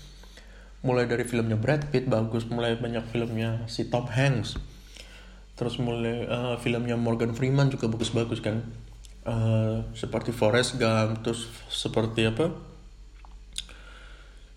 Mulai 0.85 1.09
dari 1.09 1.25
filmnya 1.25 1.57
Brad 1.57 1.89
Pitt 1.91 2.07
bagus 2.07 2.47
mulai 2.47 2.77
banyak 2.77 3.03
filmnya 3.11 3.65
si 3.67 3.89
Tom 3.89 4.07
Hanks. 4.07 4.61
Terus 5.57 5.81
mulai 5.81 6.29
uh, 6.29 6.61
filmnya 6.61 7.01
Morgan 7.01 7.33
Freeman 7.33 7.73
juga 7.73 7.89
bagus-bagus 7.89 8.45
kan 8.45 8.61
uh, 9.27 9.83
seperti 9.93 10.31
Forrest 10.31 10.79
Gump 10.79 11.27
terus 11.27 11.51
seperti 11.69 12.31
apa? 12.31 12.49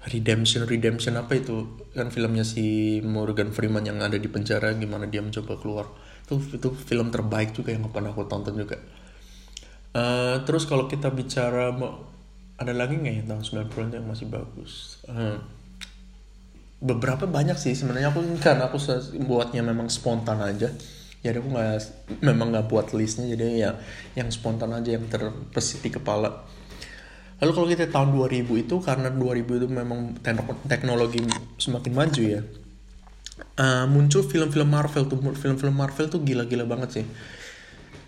Redemption 0.10 0.64
Redemption 0.64 1.20
apa 1.20 1.36
itu? 1.36 1.86
Kan 1.92 2.14
filmnya 2.14 2.48
si 2.48 2.98
Morgan 3.04 3.52
Freeman 3.52 3.84
yang 3.84 4.00
ada 4.00 4.16
di 4.16 4.30
penjara 4.32 4.72
gimana 4.78 5.10
dia 5.10 5.20
mencoba 5.20 5.60
keluar. 5.60 5.86
Itu 6.24 6.40
itu 6.56 6.70
film 6.72 7.12
terbaik 7.12 7.52
juga 7.52 7.76
yang 7.76 7.90
pernah 7.92 8.16
aku 8.16 8.24
tonton 8.30 8.56
juga. 8.56 8.80
Uh, 9.90 10.40
terus 10.46 10.70
kalau 10.70 10.86
kita 10.86 11.10
bicara 11.10 11.74
ada 12.60 12.74
lagi 12.78 12.94
nggak 12.96 13.14
ya 13.14 13.24
tahun 13.26 13.44
90-an 13.44 13.90
yang 13.98 14.08
masih 14.08 14.28
bagus? 14.30 15.02
Hmm. 15.10 15.42
beberapa 16.80 17.28
banyak 17.28 17.60
sih 17.60 17.76
sebenarnya 17.76 18.08
aku 18.08 18.24
karena 18.40 18.72
aku 18.72 18.80
buatnya 19.28 19.60
memang 19.60 19.92
spontan 19.92 20.40
aja 20.40 20.72
jadi 21.20 21.44
aku 21.44 21.50
nggak 21.52 21.70
memang 22.24 22.56
nggak 22.56 22.66
buat 22.72 22.96
listnya 22.96 23.28
jadi 23.32 23.46
ya 23.60 23.72
yang 24.16 24.32
spontan 24.32 24.72
aja 24.72 24.96
yang 24.96 25.06
terbesit 25.12 25.84
di 25.84 25.92
kepala. 25.92 26.48
Lalu 27.40 27.52
kalau 27.56 27.68
kita 27.72 27.88
tahun 27.88 28.12
2000 28.16 28.52
itu 28.68 28.76
karena 28.84 29.08
2000 29.12 29.60
itu 29.64 29.68
memang 29.72 30.20
teknologi 30.68 31.24
semakin 31.56 31.94
maju 31.96 32.24
ya 32.24 32.44
uh, 33.60 33.86
muncul 33.88 34.24
film-film 34.26 34.70
Marvel 34.70 35.08
tuh 35.08 35.20
film-film 35.36 35.76
Marvel 35.76 36.08
tuh 36.08 36.22
gila-gila 36.24 36.66
banget 36.68 37.02
sih. 37.02 37.06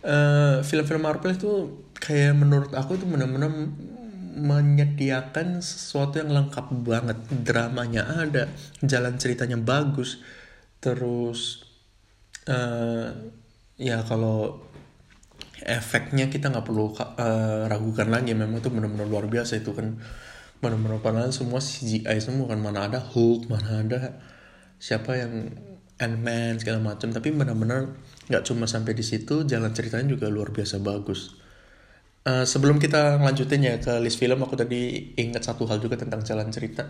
Uh, 0.02 0.66
film-film 0.66 1.04
Marvel 1.06 1.38
itu 1.38 1.52
kayak 1.94 2.34
menurut 2.34 2.72
aku 2.74 2.98
itu 2.98 3.06
benar-benar 3.06 3.52
menyediakan 4.32 5.62
sesuatu 5.62 6.18
yang 6.24 6.32
lengkap 6.32 6.66
banget. 6.82 7.18
Dramanya 7.30 8.08
ada 8.26 8.50
jalan 8.82 9.20
ceritanya 9.20 9.60
bagus 9.60 10.24
terus 10.82 11.62
uh, 12.48 13.10
ya 13.78 14.02
kalau 14.06 14.62
efeknya 15.62 16.30
kita 16.34 16.50
nggak 16.50 16.66
perlu 16.66 16.94
uh, 16.94 17.70
ragukan 17.70 18.10
lagi. 18.10 18.34
Memang 18.34 18.62
itu 18.62 18.70
benar-benar 18.74 19.08
luar 19.10 19.26
biasa 19.30 19.62
itu 19.62 19.74
kan. 19.74 20.02
Benar-benar 20.62 21.02
padahal 21.02 21.34
semua 21.34 21.62
CGI 21.62 22.18
semua 22.22 22.50
kan. 22.50 22.62
Mana 22.62 22.90
ada 22.90 23.02
Hulk 23.02 23.50
mana 23.50 23.86
ada 23.86 24.22
siapa 24.82 25.18
yang 25.18 25.54
Ant-Man 26.02 26.58
segala 26.58 26.82
macam. 26.82 27.14
Tapi 27.14 27.30
benar-benar 27.34 27.94
nggak 28.30 28.44
cuma 28.46 28.66
sampai 28.66 28.98
di 28.98 29.06
situ 29.06 29.46
jalan 29.46 29.74
ceritanya 29.74 30.18
juga 30.18 30.30
luar 30.30 30.50
biasa 30.50 30.82
bagus. 30.82 31.38
Uh, 32.22 32.46
sebelum 32.46 32.78
kita 32.78 33.18
lanjutin 33.18 33.66
ya 33.66 33.82
ke 33.82 33.98
list 33.98 34.22
film, 34.22 34.46
aku 34.46 34.54
tadi 34.54 35.14
ingat 35.18 35.42
satu 35.42 35.66
hal 35.66 35.82
juga 35.82 35.98
tentang 35.98 36.22
jalan 36.22 36.54
cerita. 36.54 36.86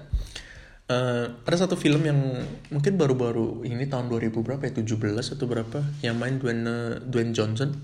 Uh, 0.92 1.40
ada 1.48 1.56
satu 1.56 1.80
film 1.80 2.04
yang 2.04 2.20
mungkin 2.68 3.00
baru-baru 3.00 3.64
ini 3.64 3.88
tahun 3.88 4.12
2000 4.12 4.36
berapa 4.44 4.60
ya? 4.68 4.76
17 4.76 5.40
atau 5.40 5.46
berapa? 5.48 5.80
Yang 6.04 6.16
main 6.20 6.36
Dwayne 6.36 7.00
Dwayne 7.08 7.32
Johnson. 7.32 7.80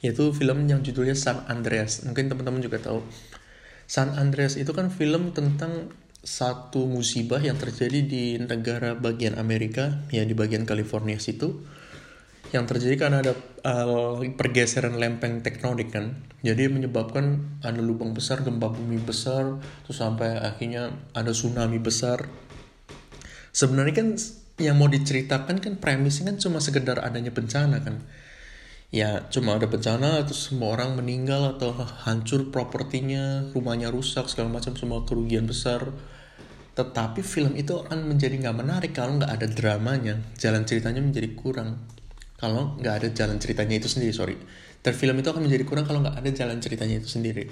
Yaitu 0.00 0.32
film 0.32 0.64
yang 0.64 0.80
judulnya 0.80 1.12
San 1.12 1.44
Andreas. 1.44 2.08
Mungkin 2.08 2.32
teman-teman 2.32 2.64
juga 2.64 2.80
tahu. 2.80 3.04
San 3.84 4.16
Andreas 4.16 4.56
itu 4.56 4.72
kan 4.72 4.88
film 4.88 5.36
tentang 5.36 5.92
satu 6.24 6.88
musibah 6.88 7.40
yang 7.44 7.60
terjadi 7.60 8.00
di 8.00 8.24
negara 8.40 8.96
bagian 8.96 9.36
Amerika 9.36 10.02
ya 10.10 10.24
di 10.26 10.34
bagian 10.34 10.66
California 10.66 11.16
situ 11.16 11.62
yang 12.48 12.64
terjadi 12.64 12.96
karena 12.96 13.20
ada 13.20 13.36
uh, 13.64 14.16
pergeseran 14.32 14.96
lempeng 14.96 15.44
tektonik 15.44 15.92
kan. 15.92 16.24
Jadi 16.40 16.72
menyebabkan 16.72 17.58
ada 17.60 17.80
lubang 17.84 18.16
besar 18.16 18.40
gempa 18.40 18.72
bumi 18.72 18.96
besar 19.02 19.60
terus 19.84 20.00
sampai 20.00 20.40
akhirnya 20.40 20.88
ada 21.12 21.34
tsunami 21.34 21.76
besar. 21.76 22.24
Sebenarnya 23.52 23.94
kan 24.00 24.08
yang 24.58 24.80
mau 24.80 24.88
diceritakan 24.88 25.60
kan 25.60 25.74
premisnya 25.76 26.32
kan 26.32 26.36
cuma 26.40 26.58
sekedar 26.64 27.04
adanya 27.04 27.34
bencana 27.34 27.84
kan. 27.84 28.00
Ya 28.88 29.28
cuma 29.28 29.60
ada 29.60 29.68
bencana 29.68 30.24
terus 30.24 30.48
semua 30.48 30.72
orang 30.72 30.96
meninggal 30.96 31.60
atau 31.60 31.76
hancur 32.08 32.48
propertinya 32.48 33.52
rumahnya 33.52 33.92
rusak 33.92 34.24
segala 34.32 34.48
macam 34.48 34.72
semua 34.72 35.04
kerugian 35.04 35.44
besar. 35.44 35.92
Tetapi 36.72 37.20
film 37.20 37.58
itu 37.60 37.76
akan 37.76 38.08
menjadi 38.08 38.40
nggak 38.40 38.56
menarik 38.56 38.92
kalau 38.96 39.20
nggak 39.20 39.28
ada 39.28 39.46
dramanya. 39.52 40.16
Jalan 40.40 40.64
ceritanya 40.64 41.04
menjadi 41.04 41.36
kurang 41.36 41.97
kalau 42.38 42.78
nggak 42.78 42.94
ada 43.04 43.08
jalan 43.10 43.36
ceritanya 43.42 43.82
itu 43.82 43.90
sendiri 43.90 44.14
sorry. 44.14 44.36
Dan 44.78 44.94
film 44.94 45.18
itu 45.18 45.28
akan 45.28 45.42
menjadi 45.42 45.64
kurang 45.66 45.84
kalau 45.84 46.00
nggak 46.00 46.22
ada 46.22 46.30
jalan 46.30 46.62
ceritanya 46.62 47.02
itu 47.02 47.10
sendiri. 47.10 47.50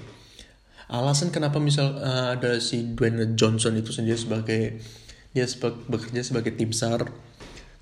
Alasan 0.87 1.35
kenapa 1.35 1.59
misal 1.59 1.99
uh, 1.99 2.39
ada 2.39 2.63
si 2.63 2.95
Dwayne 2.95 3.35
Johnson 3.35 3.75
itu 3.75 3.91
sendiri 3.91 4.15
sebagai 4.15 4.79
dia 5.35 5.43
sebagai, 5.43 5.83
bekerja 5.91 6.23
sebagai 6.23 6.55
tim 6.55 6.71
sar 6.71 7.11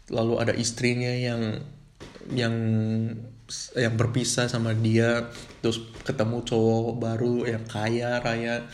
lalu 0.10 0.42
ada 0.42 0.54
istrinya 0.58 1.14
yang 1.14 1.62
yang 2.34 2.56
yang 3.78 3.94
berpisah 3.94 4.50
sama 4.50 4.74
dia 4.74 5.30
terus 5.62 5.86
ketemu 6.02 6.42
cowok 6.42 6.98
baru 6.98 7.46
yang 7.46 7.62
kaya 7.70 8.18
raya 8.26 8.66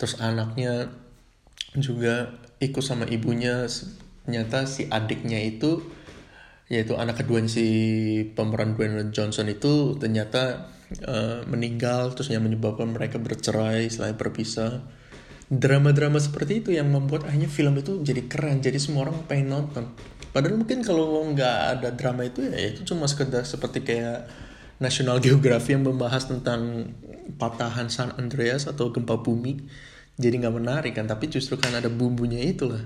terus 0.00 0.16
anaknya 0.16 0.88
juga 1.76 2.32
ikut 2.62 2.84
sama 2.84 3.04
ibunya. 3.10 3.66
Ternyata 4.24 4.64
si 4.64 4.88
adiknya 4.88 5.36
itu 5.42 5.84
yaitu 6.74 6.98
anak 6.98 7.22
kedua 7.22 7.38
si 7.46 7.66
pemeran 8.34 8.74
Dwayne 8.74 9.14
Johnson 9.14 9.46
itu 9.46 9.94
ternyata 9.94 10.74
uh, 11.06 11.46
meninggal 11.46 12.10
terus 12.18 12.34
yang 12.34 12.42
menyebabkan 12.42 12.90
mereka 12.90 13.22
bercerai 13.22 13.86
selain 13.86 14.18
berpisah. 14.18 14.82
Drama-drama 15.46 16.18
seperti 16.18 16.64
itu 16.66 16.74
yang 16.74 16.90
membuat 16.90 17.30
akhirnya 17.30 17.46
film 17.46 17.78
itu 17.78 18.02
jadi 18.02 18.26
keren 18.26 18.58
jadi 18.58 18.80
semua 18.82 19.06
orang 19.06 19.22
pengen 19.30 19.54
nonton. 19.54 19.84
Padahal 20.34 20.58
mungkin 20.58 20.82
kalau 20.82 21.22
nggak 21.30 21.78
ada 21.78 21.88
drama 21.94 22.26
itu 22.26 22.42
ya 22.42 22.74
itu 22.74 22.82
cuma 22.90 23.06
sekedar 23.06 23.46
seperti 23.46 23.86
kayak 23.86 24.26
National 24.82 25.22
Geography 25.22 25.78
yang 25.78 25.86
membahas 25.86 26.26
tentang 26.26 26.90
patahan 27.38 27.86
San 27.86 28.10
Andreas 28.18 28.66
atau 28.66 28.90
gempa 28.90 29.14
bumi. 29.22 29.62
Jadi 30.18 30.42
nggak 30.42 30.54
menarik 30.58 30.92
kan 30.98 31.06
tapi 31.06 31.30
justru 31.30 31.54
kan 31.54 31.70
ada 31.70 31.86
bumbunya 31.86 32.42
itulah 32.42 32.82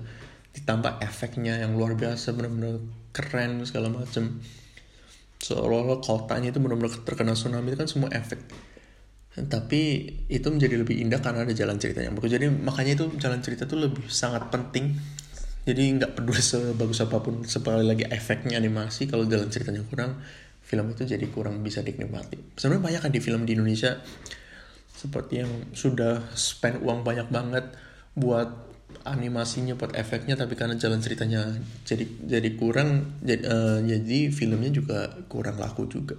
ditambah 0.56 1.02
efeknya 1.04 1.60
yang 1.60 1.76
luar 1.76 1.98
biasa 1.98 2.32
benar-benar 2.32 2.80
keren 3.12 3.62
segala 3.66 3.92
macem. 3.92 4.40
Seolah-olah 5.38 6.02
kotanya 6.02 6.50
itu 6.50 6.58
benar-benar 6.58 6.92
terkena 7.06 7.34
tsunami 7.34 7.70
itu 7.72 7.78
kan 7.78 7.88
semua 7.88 8.10
efek. 8.10 8.42
Tapi 9.38 10.10
itu 10.26 10.46
menjadi 10.50 10.82
lebih 10.82 10.98
indah 10.98 11.22
karena 11.22 11.46
ada 11.46 11.54
jalan 11.54 11.78
ceritanya. 11.78 12.10
Bagus 12.10 12.34
jadi 12.34 12.50
makanya 12.50 12.98
itu 12.98 13.06
jalan 13.22 13.38
cerita 13.38 13.70
itu 13.70 13.78
lebih 13.78 14.10
sangat 14.10 14.50
penting. 14.50 14.98
Jadi 15.62 15.82
nggak 16.00 16.16
peduli 16.18 16.42
sebagus 16.42 17.04
apa 17.04 17.22
pun 17.22 17.44
sekali 17.44 17.84
lagi 17.86 18.08
efeknya 18.08 18.58
animasi 18.58 19.06
kalau 19.06 19.28
jalan 19.28 19.46
ceritanya 19.52 19.84
kurang 19.86 20.18
film 20.64 20.90
itu 20.92 21.08
jadi 21.08 21.26
kurang 21.32 21.64
bisa 21.64 21.80
dinikmati. 21.80 22.56
Sebenarnya 22.56 22.82
banyak 22.82 23.00
kan 23.08 23.12
di 23.12 23.20
film 23.24 23.48
di 23.48 23.56
Indonesia 23.56 24.00
seperti 24.98 25.46
yang 25.46 25.52
sudah 25.72 26.34
spend 26.34 26.82
uang 26.82 27.06
banyak 27.06 27.30
banget 27.30 27.70
buat 28.18 28.67
animasinya 29.04 29.76
buat 29.76 29.96
efeknya 29.96 30.36
tapi 30.36 30.56
karena 30.56 30.76
jalan 30.76 31.00
ceritanya 31.00 31.56
jadi 31.84 32.04
jadi 32.24 32.48
kurang 32.56 33.20
jadi, 33.24 33.42
uh, 33.44 33.78
jadi 33.84 34.32
filmnya 34.32 34.70
juga 34.72 35.12
kurang 35.28 35.60
laku 35.60 35.88
juga. 35.88 36.16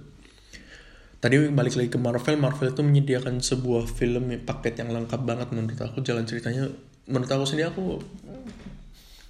Tadi 1.20 1.52
balik 1.52 1.76
lagi 1.76 1.90
ke 1.92 2.00
Marvel 2.00 2.40
Marvel 2.40 2.72
itu 2.72 2.80
menyediakan 2.80 3.44
sebuah 3.44 3.84
film 3.84 4.32
paket 4.42 4.80
yang 4.80 4.88
lengkap 4.88 5.20
banget 5.20 5.52
menurut 5.52 5.76
aku. 5.76 6.00
Jalan 6.00 6.24
ceritanya 6.24 6.72
menurut 7.04 7.28
aku 7.28 7.44
sendiri 7.44 7.68
aku 7.68 8.00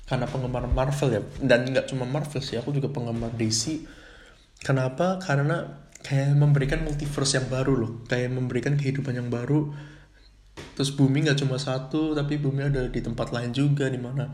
karena 0.06 0.26
penggemar 0.26 0.66
Marvel 0.66 1.08
ya 1.14 1.22
dan 1.38 1.70
nggak 1.70 1.86
cuma 1.86 2.02
Marvel 2.02 2.42
sih 2.42 2.58
aku 2.58 2.74
juga 2.74 2.90
penggemar 2.90 3.34
DC 3.34 3.82
kenapa? 4.62 5.18
Karena 5.18 5.66
kayak 6.00 6.36
memberikan 6.36 6.80
multiverse 6.86 7.40
yang 7.40 7.46
baru 7.50 7.72
loh. 7.76 7.92
Kayak 8.06 8.38
memberikan 8.38 8.74
kehidupan 8.78 9.16
yang 9.16 9.28
baru 9.28 9.72
terus 10.74 10.94
bumi 10.94 11.26
nggak 11.26 11.38
cuma 11.40 11.60
satu 11.60 12.16
tapi 12.16 12.40
bumi 12.40 12.66
ada 12.66 12.86
di 12.88 13.00
tempat 13.02 13.32
lain 13.34 13.50
juga 13.52 13.90
di 13.90 14.00
mana 14.00 14.30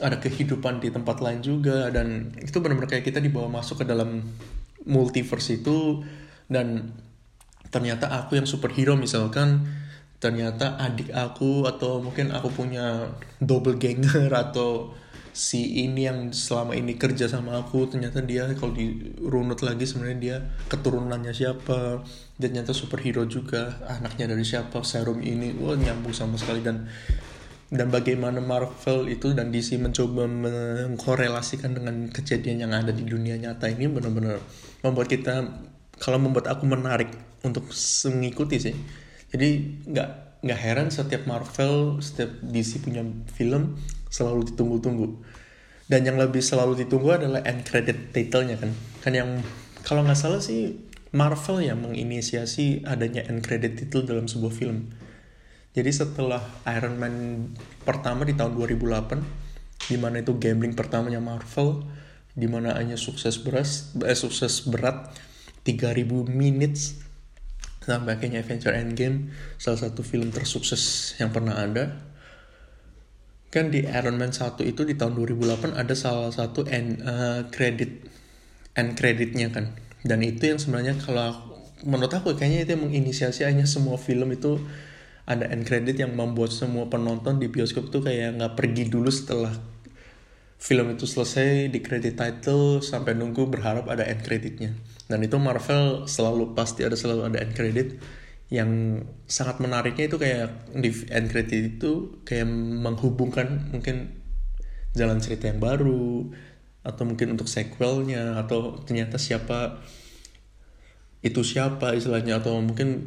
ada 0.00 0.16
kehidupan 0.16 0.80
di 0.80 0.88
tempat 0.88 1.20
lain 1.20 1.44
juga. 1.44 1.92
Dan 1.92 2.32
itu 2.40 2.56
benar-benar 2.62 2.88
kayak 2.88 3.04
kita 3.04 3.20
dibawa 3.20 3.50
masuk 3.50 3.84
ke 3.84 3.84
dalam 3.84 4.24
multiverse 4.88 5.60
itu. 5.60 6.00
Dan 6.48 6.96
ternyata 7.68 8.08
aku 8.08 8.40
yang 8.40 8.48
superhero 8.48 8.96
misalkan 8.96 9.68
ternyata 10.22 10.78
adik 10.78 11.10
aku 11.10 11.66
atau 11.66 11.98
mungkin 11.98 12.30
aku 12.30 12.46
punya 12.54 13.10
double 13.42 13.74
ganger 13.74 14.30
atau 14.30 14.94
si 15.32 15.88
ini 15.88 16.04
yang 16.04 16.28
selama 16.28 16.76
ini 16.76 17.00
kerja 17.00 17.24
sama 17.24 17.56
aku 17.56 17.88
ternyata 17.88 18.20
dia 18.20 18.52
kalau 18.52 18.76
dirunut 18.76 19.64
lagi 19.64 19.88
sebenarnya 19.88 20.18
dia 20.20 20.36
keturunannya 20.68 21.32
siapa 21.32 22.04
dan 22.36 22.52
ternyata 22.52 22.76
superhero 22.76 23.24
juga 23.24 23.80
anaknya 23.88 24.28
dari 24.28 24.44
siapa 24.44 24.84
serum 24.84 25.24
ini 25.24 25.56
wah 25.56 25.72
nyambung 25.72 26.12
sama 26.12 26.36
sekali. 26.36 26.60
Dan 26.60 26.84
dan 27.72 27.88
bagaimana 27.88 28.44
Marvel 28.44 29.08
itu 29.08 29.32
dan 29.32 29.48
DC 29.48 29.80
mencoba 29.80 30.28
mengkorelasikan 30.28 31.72
dengan 31.72 32.12
kejadian 32.12 32.68
yang 32.68 32.72
ada 32.76 32.92
di 32.92 33.00
dunia 33.08 33.40
nyata 33.40 33.72
ini 33.72 33.88
benar-benar 33.88 34.36
membuat 34.84 35.08
kita 35.08 35.48
kalau 35.96 36.20
membuat 36.20 36.52
aku 36.52 36.68
menarik 36.68 37.08
untuk 37.40 37.72
mengikuti 38.12 38.60
sih. 38.60 38.76
Jadi 39.32 39.48
nggak 39.88 40.31
nggak 40.42 40.58
heran 40.58 40.88
setiap 40.90 41.24
Marvel 41.30 42.02
setiap 42.02 42.34
DC 42.42 42.82
punya 42.82 43.06
film 43.30 43.78
selalu 44.10 44.52
ditunggu-tunggu. 44.52 45.22
Dan 45.86 46.06
yang 46.06 46.18
lebih 46.18 46.42
selalu 46.42 46.82
ditunggu 46.86 47.14
adalah 47.14 47.40
end 47.46 47.62
credit 47.62 48.10
title-nya 48.10 48.58
kan. 48.58 48.70
Kan 49.02 49.12
yang 49.14 49.30
kalau 49.86 50.02
nggak 50.02 50.18
salah 50.18 50.42
sih 50.42 50.78
Marvel 51.12 51.60
yang 51.60 51.84
menginisiasi 51.84 52.88
adanya 52.88 53.22
end 53.28 53.44
credit 53.44 53.78
title 53.78 54.08
dalam 54.08 54.26
sebuah 54.26 54.52
film. 54.52 54.90
Jadi 55.72 55.88
setelah 55.88 56.40
Iron 56.68 57.00
Man 57.00 57.14
pertama 57.84 58.28
di 58.28 58.36
tahun 58.36 58.52
2008 58.56 59.88
di 59.88 59.96
mana 59.98 60.20
itu 60.22 60.36
gambling 60.36 60.76
pertamanya 60.76 61.18
Marvel 61.18 61.84
di 62.32 62.48
mana 62.48 62.76
hanya 62.76 62.96
sukses 62.96 63.40
beras 63.40 63.92
eh, 64.00 64.16
sukses 64.16 64.64
berat 64.64 65.12
3000 65.68 66.08
minutes 66.32 67.01
sampai 67.82 68.18
akhirnya 68.18 68.46
Avenger 68.46 68.72
Endgame 68.74 69.34
salah 69.58 69.78
satu 69.86 70.06
film 70.06 70.30
tersukses 70.30 71.14
yang 71.18 71.34
pernah 71.34 71.58
ada. 71.58 71.98
Kan 73.52 73.68
di 73.68 73.84
Iron 73.84 74.16
Man 74.16 74.32
1 74.32 74.56
itu 74.64 74.82
di 74.88 74.96
tahun 74.96 75.12
2008 75.18 75.76
ada 75.76 75.92
salah 75.92 76.32
satu 76.32 76.64
end 76.64 77.04
uh, 77.04 77.44
credit 77.52 78.08
end 78.72 78.96
creditnya 78.96 79.52
kan. 79.52 79.76
Dan 80.00 80.24
itu 80.24 80.48
yang 80.48 80.58
sebenarnya 80.58 80.96
kalau 80.98 81.52
menurut 81.84 82.10
aku 82.14 82.32
kayaknya 82.38 82.64
itu 82.64 82.70
yang 82.78 82.84
menginisiasi 82.88 83.44
hanya 83.44 83.68
semua 83.68 83.98
film 83.98 84.30
itu 84.32 84.56
ada 85.26 85.46
end 85.50 85.66
credit 85.66 85.98
yang 85.98 86.14
membuat 86.14 86.50
semua 86.50 86.90
penonton 86.90 87.38
di 87.38 87.46
bioskop 87.46 87.90
tuh 87.90 88.02
kayak 88.02 88.38
nggak 88.38 88.54
pergi 88.58 88.90
dulu 88.90 89.10
setelah 89.10 89.54
film 90.62 90.94
itu 90.94 91.06
selesai 91.06 91.70
di 91.70 91.78
credit 91.82 92.14
title 92.18 92.82
sampai 92.82 93.18
nunggu 93.18 93.50
berharap 93.50 93.86
ada 93.90 94.06
end 94.06 94.22
creditnya 94.22 94.74
dan 95.12 95.20
itu 95.20 95.36
Marvel 95.36 96.08
selalu 96.08 96.56
pasti 96.56 96.88
ada 96.88 96.96
selalu 96.96 97.28
ada 97.28 97.44
end 97.44 97.52
credit 97.52 98.00
yang 98.48 99.00
sangat 99.28 99.60
menariknya 99.60 100.08
itu 100.08 100.16
kayak 100.16 100.72
di 100.72 100.88
end 101.12 101.28
credit 101.28 101.76
itu 101.76 102.24
kayak 102.24 102.48
menghubungkan 102.80 103.68
mungkin 103.68 104.16
jalan 104.96 105.20
cerita 105.20 105.52
yang 105.52 105.60
baru 105.60 106.32
atau 106.80 107.02
mungkin 107.04 107.36
untuk 107.36 107.44
sequelnya 107.44 108.40
atau 108.40 108.80
ternyata 108.80 109.20
siapa 109.20 109.84
itu 111.20 111.44
siapa 111.44 111.92
istilahnya 111.92 112.40
atau 112.40 112.56
mungkin 112.58 113.06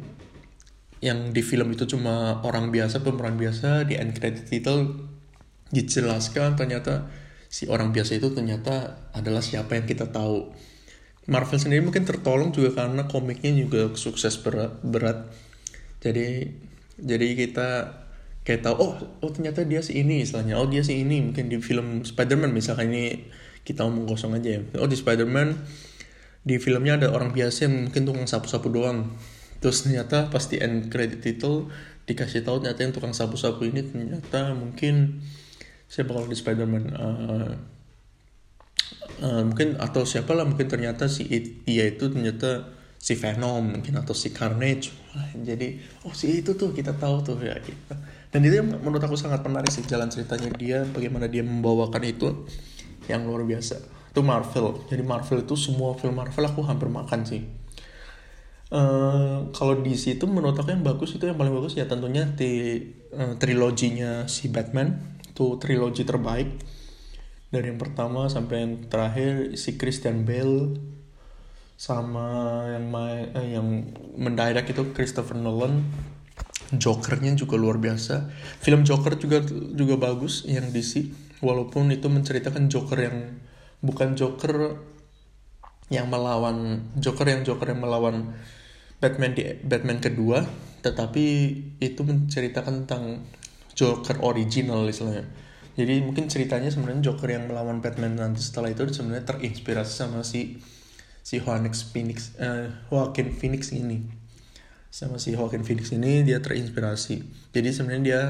yang 1.02 1.34
di 1.34 1.42
film 1.42 1.74
itu 1.74 1.84
cuma 1.90 2.40
orang 2.46 2.70
biasa 2.70 3.02
pemeran 3.02 3.34
biasa 3.34 3.84
di 3.84 3.98
end 3.98 4.14
credit 4.14 4.46
title 4.46 5.10
dijelaskan 5.74 6.54
ternyata 6.54 7.10
si 7.50 7.66
orang 7.66 7.90
biasa 7.90 8.16
itu 8.16 8.30
ternyata 8.32 9.10
adalah 9.12 9.42
siapa 9.42 9.74
yang 9.74 9.84
kita 9.84 10.08
tahu 10.08 10.54
Marvel 11.26 11.58
sendiri 11.58 11.82
mungkin 11.82 12.06
tertolong 12.06 12.54
juga 12.54 12.82
karena 12.82 13.10
komiknya 13.10 13.50
juga 13.54 13.90
sukses 13.98 14.38
berat, 14.38 14.78
berat. 14.86 15.26
Jadi 15.98 16.54
jadi 16.96 17.26
kita 17.34 17.68
kayak 18.46 18.62
tahu 18.62 18.74
oh 18.78 18.94
oh 19.20 19.30
ternyata 19.34 19.66
dia 19.66 19.82
si 19.82 19.98
ini 19.98 20.22
istilahnya. 20.22 20.54
Oh 20.62 20.70
dia 20.70 20.86
si 20.86 21.02
ini. 21.02 21.18
Mungkin 21.18 21.50
di 21.50 21.58
film 21.58 22.06
Spider-Man 22.06 22.54
misalkan 22.54 22.94
ini 22.94 23.26
kita 23.66 23.82
omong 23.82 24.06
kosong 24.06 24.38
aja 24.38 24.58
ya. 24.58 24.60
Oh 24.78 24.86
di 24.86 24.94
Spider-Man 24.94 25.66
di 26.46 26.62
filmnya 26.62 26.94
ada 26.94 27.10
orang 27.10 27.34
biasa 27.34 27.66
yang 27.66 27.90
mungkin 27.90 28.06
tukang 28.06 28.30
sapu-sapu 28.30 28.70
doang. 28.70 29.18
Terus 29.58 29.82
ternyata 29.82 30.30
pasti 30.30 30.62
end 30.62 30.94
credit 30.94 31.26
title 31.26 31.74
dikasih 32.06 32.46
tahu 32.46 32.62
ternyata 32.62 32.86
yang 32.86 32.94
tukang 32.94 33.10
sapu-sapu 33.10 33.66
ini 33.66 33.82
ternyata 33.82 34.54
mungkin 34.54 35.18
siapa 35.90 36.14
kalau 36.14 36.30
di 36.30 36.38
Spider-Man 36.38 36.84
uh, 36.94 37.50
uh, 39.22 39.42
mungkin 39.44 39.76
atau 39.80 40.04
siapa 40.04 40.32
lah 40.36 40.44
mungkin 40.44 40.68
ternyata 40.68 41.08
si 41.08 41.28
dia 41.64 41.84
itu 41.88 42.10
ternyata 42.12 42.76
si 42.96 43.14
Venom 43.14 43.78
mungkin 43.78 43.94
atau 44.00 44.12
si 44.16 44.34
Carnage. 44.34 44.92
Jadi 45.36 45.80
oh 46.04 46.12
si 46.12 46.42
itu 46.42 46.56
tuh 46.58 46.74
kita 46.74 46.96
tahu 46.96 47.22
tuh 47.24 47.36
ya 47.40 47.56
gitu. 47.62 47.78
dan 48.34 48.40
itu 48.44 48.60
menurut 48.60 49.00
aku 49.00 49.16
sangat 49.16 49.40
menarik 49.46 49.72
sih 49.72 49.86
jalan 49.86 50.12
ceritanya 50.12 50.50
dia 50.52 50.78
bagaimana 50.84 51.24
dia 51.24 51.40
membawakan 51.40 52.02
itu 52.04 52.44
yang 53.08 53.24
luar 53.24 53.46
biasa. 53.46 53.80
Itu 54.12 54.20
Marvel. 54.20 54.84
Jadi 54.90 55.02
Marvel 55.06 55.46
itu 55.46 55.54
semua 55.56 55.96
film 55.96 56.18
Marvel 56.18 56.44
aku 56.44 56.60
hampir 56.66 56.90
makan 56.90 57.24
sih. 57.24 57.46
Uh, 58.66 59.46
kalau 59.54 59.78
di 59.78 59.94
situ 59.94 60.26
menurut 60.26 60.58
aku 60.58 60.74
yang 60.74 60.82
bagus 60.82 61.14
itu 61.14 61.22
yang 61.22 61.38
paling 61.38 61.54
bagus 61.54 61.78
ya 61.78 61.86
tentunya 61.86 62.26
di 62.26 62.82
uh, 63.14 63.38
triloginya 63.38 64.26
si 64.26 64.50
Batman. 64.50 65.16
Itu 65.32 65.56
trilogi 65.62 66.02
terbaik 66.02 66.75
dari 67.56 67.72
yang 67.72 67.80
pertama 67.80 68.28
sampai 68.28 68.68
yang 68.68 68.72
terakhir 68.92 69.56
si 69.56 69.80
Christian 69.80 70.28
Bale 70.28 70.76
sama 71.80 72.68
yang 72.68 72.92
main 72.92 73.32
eh, 73.32 73.56
yang 73.56 73.96
mendirect 74.20 74.76
itu 74.76 74.92
Christopher 74.92 75.40
Nolan. 75.40 75.80
Jokernya 76.66 77.32
juga 77.38 77.54
luar 77.56 77.78
biasa. 77.80 78.28
Film 78.60 78.84
Joker 78.84 79.16
juga 79.16 79.40
juga 79.72 79.94
bagus 79.96 80.44
yang 80.44 80.68
DC 80.68 81.08
walaupun 81.40 81.88
itu 81.94 82.10
menceritakan 82.12 82.68
Joker 82.68 82.98
yang 83.00 83.38
bukan 83.80 84.18
Joker 84.18 84.76
yang 85.88 86.10
melawan 86.10 86.90
Joker 86.98 87.24
yang 87.30 87.46
Joker 87.46 87.70
yang 87.70 87.80
melawan 87.80 88.34
Batman 88.98 89.32
di 89.38 89.46
Batman 89.62 90.02
kedua 90.02 90.42
tetapi 90.82 91.24
itu 91.78 92.00
menceritakan 92.02 92.82
tentang 92.82 93.22
Joker 93.78 94.18
original 94.26 94.82
istilahnya 94.90 95.45
jadi 95.76 96.00
mungkin 96.00 96.32
ceritanya 96.32 96.72
sebenarnya 96.72 97.12
Joker 97.12 97.28
yang 97.28 97.52
melawan 97.52 97.84
Batman 97.84 98.16
nanti 98.16 98.40
setelah 98.40 98.72
itu 98.72 98.88
sebenarnya 98.88 99.28
terinspirasi 99.28 99.92
sama 99.92 100.24
si 100.24 100.56
si 101.20 101.36
Joaquin 101.36 101.76
Phoenix 101.76 102.32
uh, 102.40 102.72
Joaquin 102.88 103.28
Phoenix 103.28 103.76
ini. 103.76 104.00
Sama 104.88 105.20
si 105.20 105.36
Joaquin 105.36 105.68
Phoenix 105.68 105.92
ini 105.92 106.24
dia 106.24 106.40
terinspirasi. 106.40 107.20
Jadi 107.52 107.68
sebenarnya 107.68 108.02
dia 108.08 108.20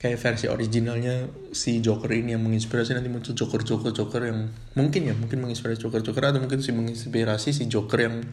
kayak 0.00 0.16
versi 0.16 0.46
originalnya 0.48 1.28
si 1.52 1.84
Joker 1.84 2.08
ini 2.16 2.32
yang 2.32 2.40
menginspirasi. 2.40 2.96
Nanti 2.96 3.12
muncul 3.12 3.36
Joker 3.36 3.60
Joker 3.60 3.92
Joker 3.92 4.32
yang 4.32 4.48
mungkin 4.80 5.12
ya 5.12 5.12
mungkin 5.12 5.44
menginspirasi 5.44 5.84
Joker 5.84 6.00
Joker 6.00 6.32
atau 6.32 6.40
mungkin 6.40 6.64
si 6.64 6.72
menginspirasi 6.72 7.52
si 7.52 7.68
Joker 7.68 8.00
yang 8.00 8.24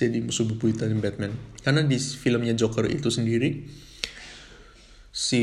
jadi 0.00 0.16
musuh 0.24 0.48
bebuyutan 0.48 0.96
Batman. 1.04 1.36
Karena 1.60 1.84
di 1.84 2.00
filmnya 2.00 2.56
Joker 2.56 2.88
itu 2.88 3.12
sendiri 3.12 3.68
si 5.18 5.42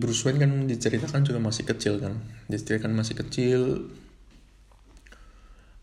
Bruce 0.00 0.24
Wayne 0.24 0.40
kan 0.40 0.52
diceritakan 0.64 1.20
juga 1.20 1.36
masih 1.36 1.68
kecil 1.68 2.00
kan. 2.00 2.16
Diceritakan 2.48 2.96
masih 2.96 3.14
kecil. 3.20 3.60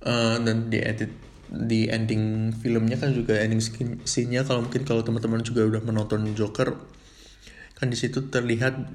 Uh, 0.01 0.41
dan 0.41 0.73
di 0.73 0.81
edit 0.81 1.13
di 1.45 1.85
ending 1.85 2.49
filmnya 2.57 2.97
kan 2.97 3.13
juga 3.13 3.37
ending 3.37 3.61
scene-nya 4.01 4.41
kalau 4.41 4.65
mungkin 4.65 4.81
kalau 4.81 5.05
teman-teman 5.05 5.45
juga 5.45 5.61
udah 5.67 5.83
menonton 5.83 6.33
Joker 6.33 6.73
kan 7.77 7.91
di 7.91 7.97
situ 7.99 8.31
terlihat 8.31 8.87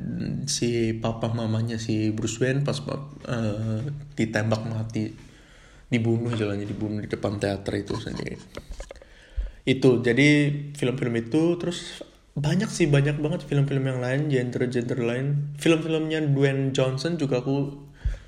si 0.50 0.96
papa 0.98 1.30
mamanya 1.30 1.78
si 1.78 2.10
Bruce 2.10 2.42
Wayne 2.42 2.66
pas 2.66 2.82
uh, 2.82 3.86
ditembak 4.18 4.66
mati. 4.66 5.14
Dibunuh 5.86 6.34
jalannya 6.34 6.66
dibunuh 6.66 6.98
di 6.98 7.06
depan 7.06 7.38
teater 7.38 7.78
itu 7.78 7.94
sendiri. 7.94 8.34
Itu 9.62 10.02
jadi 10.02 10.50
film-film 10.74 11.14
itu 11.22 11.54
terus 11.62 12.02
banyak 12.36 12.68
sih 12.68 12.84
banyak 12.84 13.16
banget 13.16 13.48
film-film 13.48 13.88
yang 13.88 14.00
lain 14.04 14.28
genre-genre 14.28 15.00
lain. 15.00 15.56
Film-filmnya 15.56 16.20
Dwayne 16.28 16.76
Johnson 16.76 17.16
juga 17.16 17.40
aku 17.40 17.72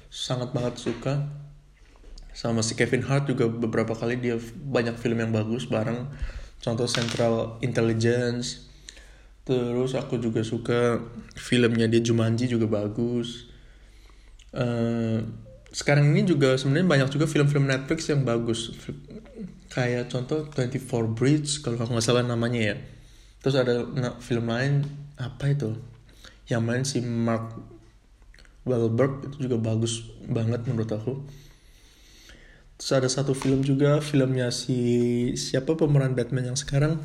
sangat 0.09 0.57
banget 0.57 0.81
suka. 0.81 1.29
Sama 2.33 2.64
si 2.64 2.73
Kevin 2.73 3.05
Hart 3.05 3.29
juga 3.29 3.53
beberapa 3.53 3.92
kali 3.92 4.16
dia 4.16 4.40
banyak 4.64 4.97
film 4.97 5.21
yang 5.21 5.29
bagus 5.29 5.68
bareng. 5.68 6.09
Contoh 6.64 6.88
Central 6.88 7.61
Intelligence. 7.61 8.64
Terus 9.44 9.92
aku 9.92 10.16
juga 10.16 10.40
suka 10.40 11.05
filmnya 11.37 11.85
dia 11.85 12.01
Jumanji 12.01 12.49
juga 12.49 12.64
bagus. 12.64 13.53
Uh, 14.57 15.21
sekarang 15.68 16.16
ini 16.16 16.25
juga 16.25 16.57
sebenarnya 16.57 16.88
banyak 16.88 17.09
juga 17.12 17.29
film-film 17.29 17.68
Netflix 17.68 18.09
yang 18.09 18.25
bagus. 18.25 18.73
Kayak 19.68 20.09
contoh 20.09 20.49
24 20.49 21.12
Bridge 21.12 21.61
kalau 21.61 21.77
aku 21.77 21.92
nggak 21.92 22.07
salah 22.09 22.25
namanya 22.25 22.73
ya 22.73 22.77
terus 23.42 23.57
ada 23.59 23.87
film 24.18 24.46
lain 24.51 24.87
apa 25.18 25.51
itu? 25.51 25.74
Yang 26.48 26.62
main 26.64 26.83
si 26.87 26.98
Mark 27.05 27.59
Wahlberg 28.68 29.33
itu 29.33 29.48
juga 29.48 29.57
bagus 29.59 30.05
banget 30.29 30.64
menurut 30.68 30.90
aku. 30.92 31.12
Terus 32.79 32.92
ada 32.94 33.09
satu 33.11 33.35
film 33.35 33.66
juga 33.66 33.98
filmnya 33.98 34.55
si 34.55 34.79
siapa 35.35 35.74
pemeran 35.74 36.14
Batman 36.14 36.55
yang 36.55 36.59
sekarang? 36.59 37.03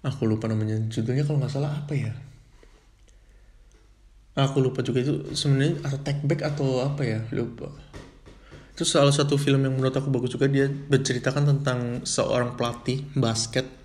Aku 0.00 0.24
lupa 0.24 0.48
namanya 0.48 0.80
judulnya 0.88 1.28
kalau 1.28 1.38
nggak 1.38 1.52
salah 1.52 1.84
apa 1.84 1.92
ya? 1.94 2.12
Aku 4.34 4.58
lupa 4.64 4.80
juga 4.80 5.04
itu 5.04 5.36
sebenarnya 5.36 5.84
atau 5.84 5.98
take 6.00 6.24
back 6.24 6.40
atau 6.42 6.82
apa 6.82 7.02
ya? 7.04 7.20
Lupa. 7.30 7.68
Itu 8.72 8.88
salah 8.88 9.12
satu 9.12 9.36
film 9.36 9.62
yang 9.62 9.76
menurut 9.76 9.92
aku 9.92 10.08
bagus 10.08 10.32
juga 10.32 10.48
dia 10.48 10.66
berceritakan 10.66 11.44
tentang 11.52 11.78
seorang 12.08 12.56
pelatih 12.56 13.04
basket 13.12 13.79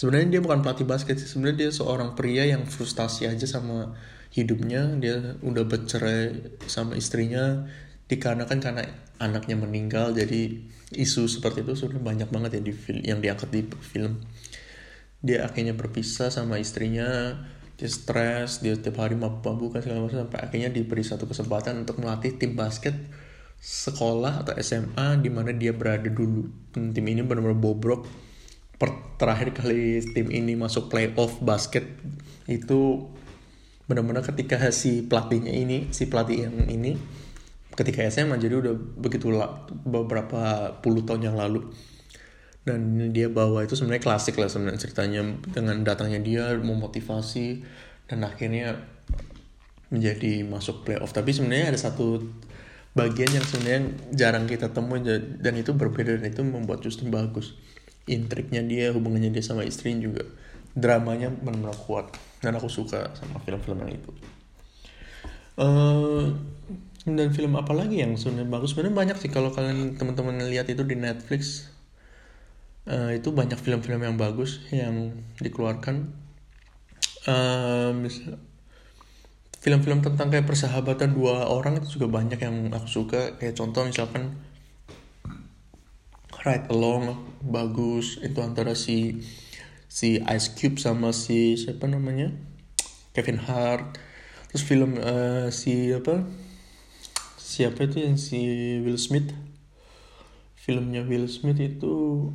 sebenarnya 0.00 0.40
dia 0.40 0.40
bukan 0.40 0.64
pelatih 0.64 0.88
basket 0.88 1.20
sih. 1.20 1.28
Sebenarnya 1.28 1.68
dia 1.68 1.70
seorang 1.76 2.16
pria 2.16 2.48
yang 2.48 2.64
frustasi 2.64 3.28
aja 3.28 3.44
sama 3.44 3.92
hidupnya. 4.32 4.96
Dia 4.96 5.36
udah 5.44 5.68
bercerai 5.68 6.56
sama 6.64 6.96
istrinya 6.96 7.68
dikarenakan 8.08 8.58
karena 8.64 8.88
anaknya 9.20 9.60
meninggal. 9.60 10.16
Jadi 10.16 10.64
isu 10.96 11.28
seperti 11.28 11.60
itu 11.68 11.76
sudah 11.76 12.00
banyak 12.00 12.32
banget 12.32 12.56
ya 12.56 12.62
di 12.64 12.72
film 12.72 13.04
yang 13.04 13.20
diangkat 13.20 13.52
di 13.52 13.60
film. 13.84 14.24
Dia 15.20 15.44
akhirnya 15.44 15.76
berpisah 15.76 16.32
sama 16.32 16.56
istrinya. 16.56 17.36
Dia 17.76 17.88
stres 17.92 18.64
dia 18.64 18.72
setiap 18.76 19.04
hari 19.04 19.20
mabuk-mabukan 19.20 19.84
segala 19.84 20.08
macam 20.08 20.24
sampai 20.24 20.40
akhirnya 20.40 20.72
diberi 20.72 21.04
satu 21.04 21.28
kesempatan 21.28 21.84
untuk 21.84 22.00
melatih 22.00 22.36
tim 22.40 22.56
basket 22.56 22.92
sekolah 23.60 24.44
atau 24.44 24.56
SMA 24.60 25.20
di 25.20 25.28
mana 25.28 25.52
dia 25.52 25.76
berada 25.76 26.08
dulu. 26.08 26.48
Tim 26.72 27.04
ini 27.04 27.20
benar-benar 27.20 27.60
bobrok 27.60 28.29
per 28.80 28.96
terakhir 29.20 29.52
kali 29.52 30.00
tim 30.16 30.32
ini 30.32 30.56
masuk 30.56 30.88
playoff 30.88 31.36
basket 31.44 31.84
itu 32.48 33.12
benar-benar 33.84 34.24
ketika 34.24 34.56
si 34.72 35.04
pelatihnya 35.04 35.52
ini 35.52 35.92
si 35.92 36.08
pelatih 36.08 36.48
yang 36.48 36.56
ini 36.64 36.96
ketika 37.76 38.04
SMA 38.10 38.40
jadi 38.40 38.60
udah 38.60 38.74
begitu 38.98 39.30
beberapa 39.86 40.74
puluh 40.80 41.04
tahun 41.06 41.32
yang 41.32 41.36
lalu. 41.38 41.70
Dan 42.60 43.12
dia 43.16 43.32
bawa 43.32 43.64
itu 43.64 43.72
sebenarnya 43.72 44.04
klasik 44.04 44.36
lah 44.36 44.52
sebenarnya 44.52 44.84
ceritanya 44.84 45.24
dengan 45.48 45.80
datangnya 45.80 46.20
dia 46.20 46.44
memotivasi 46.60 47.64
dan 48.04 48.20
akhirnya 48.20 48.84
menjadi 49.88 50.44
masuk 50.44 50.84
playoff. 50.84 51.16
Tapi 51.16 51.32
sebenarnya 51.32 51.72
ada 51.72 51.80
satu 51.80 52.20
bagian 52.92 53.32
yang 53.32 53.46
sebenarnya 53.48 53.80
jarang 54.12 54.44
kita 54.44 54.76
temui 54.76 55.00
dan 55.40 55.54
itu 55.56 55.72
berbeda 55.72 56.20
dan 56.20 56.26
itu 56.28 56.42
membuat 56.44 56.84
justru 56.84 57.08
bagus 57.08 57.56
intriknya 58.08 58.62
dia 58.64 58.92
hubungannya 58.94 59.32
dia 59.32 59.44
sama 59.44 59.66
istrinya 59.66 60.06
juga 60.06 60.22
dramanya 60.72 61.28
benar-benar 61.32 61.76
kuat. 61.84 62.12
Dan 62.40 62.56
aku 62.56 62.72
suka 62.72 63.12
sama 63.12 63.36
film-film 63.44 63.84
yang 63.84 63.92
itu. 63.92 64.10
Uh, 65.60 66.32
dan 67.04 67.32
film 67.32 67.56
apa 67.56 67.72
lagi 67.76 68.00
yang 68.00 68.16
sebenarnya 68.16 68.48
bagus? 68.48 68.72
Sebenarnya 68.72 68.96
banyak 68.96 69.16
sih 69.20 69.30
kalau 69.32 69.52
kalian 69.52 69.96
teman-teman 70.00 70.40
lihat 70.48 70.68
itu 70.72 70.84
di 70.84 70.96
Netflix 70.96 71.68
uh, 72.88 73.12
itu 73.12 73.28
banyak 73.32 73.60
film-film 73.60 74.00
yang 74.00 74.16
bagus 74.16 74.64
yang 74.72 75.16
dikeluarkan. 75.40 76.12
Uh, 77.28 77.92
film-film 79.60 80.00
tentang 80.00 80.32
kayak 80.32 80.48
persahabatan 80.48 81.12
dua 81.12 81.44
orang 81.52 81.76
itu 81.76 82.00
juga 82.00 82.08
banyak 82.08 82.40
yang 82.40 82.72
aku 82.72 82.88
suka. 82.88 83.36
Kayak 83.36 83.60
contoh 83.60 83.84
misalkan 83.84 84.40
Ride 86.40 86.72
Along 86.72 87.20
bagus. 87.44 88.16
Itu 88.24 88.40
antara 88.40 88.72
si 88.72 89.20
si 89.90 90.20
Ice 90.24 90.48
Cube 90.56 90.80
sama 90.80 91.12
si 91.12 91.60
siapa 91.60 91.84
namanya? 91.84 92.32
Kevin 93.12 93.40
Hart. 93.44 94.00
Terus 94.48 94.64
film 94.64 94.96
uh, 94.96 95.52
si 95.52 95.92
apa? 95.92 96.24
Siapa 97.36 97.84
itu 97.84 98.00
yang 98.00 98.16
si 98.16 98.40
Will 98.80 98.96
Smith? 98.96 99.36
Filmnya 100.56 101.04
Will 101.04 101.28
Smith 101.28 101.58
itu 101.60 102.28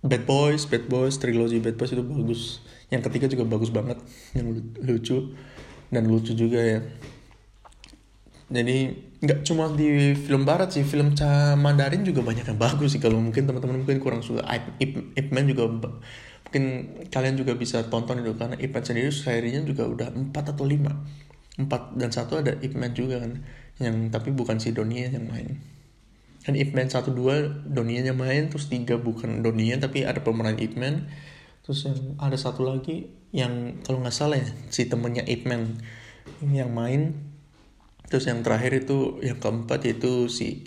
Bad 0.00 0.24
Boys, 0.24 0.64
Bad 0.64 0.88
Boys, 0.88 1.20
trilogi 1.20 1.60
Bad 1.60 1.76
Boys 1.76 1.92
itu 1.92 2.04
bagus. 2.06 2.42
Yang 2.88 3.10
ketiga 3.10 3.26
juga 3.28 3.44
bagus 3.50 3.68
banget, 3.68 3.98
yang 4.32 4.52
lucu. 4.80 5.36
Dan 5.90 6.06
lucu 6.06 6.32
juga 6.38 6.60
ya. 6.62 6.80
Jadi 8.50 9.09
nggak 9.20 9.44
cuma 9.44 9.68
di 9.76 10.16
film 10.16 10.48
barat 10.48 10.72
sih, 10.72 10.80
film 10.80 11.12
Mandarin 11.60 12.00
juga 12.08 12.24
banyak 12.24 12.48
yang 12.48 12.56
bagus 12.56 12.96
sih. 12.96 13.00
Kalau 13.04 13.20
mungkin 13.20 13.44
teman-teman 13.44 13.84
mungkin 13.84 14.00
kurang 14.00 14.24
suka 14.24 14.40
Ip, 14.48 14.80
Ip, 14.80 14.92
Ip 15.12 15.28
Man 15.28 15.44
juga 15.44 15.68
mungkin 15.68 16.64
kalian 17.12 17.36
juga 17.36 17.52
bisa 17.54 17.84
tonton 17.92 18.24
itu 18.24 18.32
karena 18.34 18.56
Ip 18.56 18.72
Man 18.72 18.84
sendiri 18.84 19.12
serinya 19.12 19.60
juga 19.62 19.84
udah 19.84 20.08
empat 20.16 20.56
atau 20.56 20.64
lima. 20.64 21.04
Empat 21.60 22.00
dan 22.00 22.08
satu 22.08 22.40
ada 22.40 22.56
Ip 22.64 22.72
Man 22.72 22.96
juga 22.96 23.20
kan 23.20 23.44
yang 23.76 24.08
tapi 24.08 24.32
bukan 24.32 24.56
si 24.56 24.72
Donia 24.72 25.12
yang 25.12 25.28
main. 25.28 25.60
Kan 26.40 26.56
Ip 26.56 26.72
Man 26.72 26.88
1 26.88 27.12
2 27.12 27.68
Donianya 27.68 28.16
main 28.16 28.48
terus 28.48 28.72
tiga 28.72 28.96
bukan 28.96 29.44
Donia 29.44 29.76
tapi 29.76 30.08
ada 30.08 30.24
pemeran 30.24 30.56
Ip 30.56 30.80
Man. 30.80 31.12
Terus 31.60 31.84
yang 31.84 32.16
ada 32.16 32.40
satu 32.40 32.64
lagi 32.64 33.12
yang 33.36 33.84
kalau 33.84 34.00
nggak 34.00 34.16
salah 34.16 34.40
ya 34.40 34.48
si 34.72 34.88
temennya 34.88 35.28
Ip 35.28 35.44
Man 35.44 35.76
yang 36.40 36.72
main 36.72 37.29
terus 38.10 38.26
yang 38.26 38.42
terakhir 38.42 38.74
itu 38.74 39.22
yang 39.22 39.38
keempat 39.38 39.86
itu 39.86 40.26
si 40.26 40.66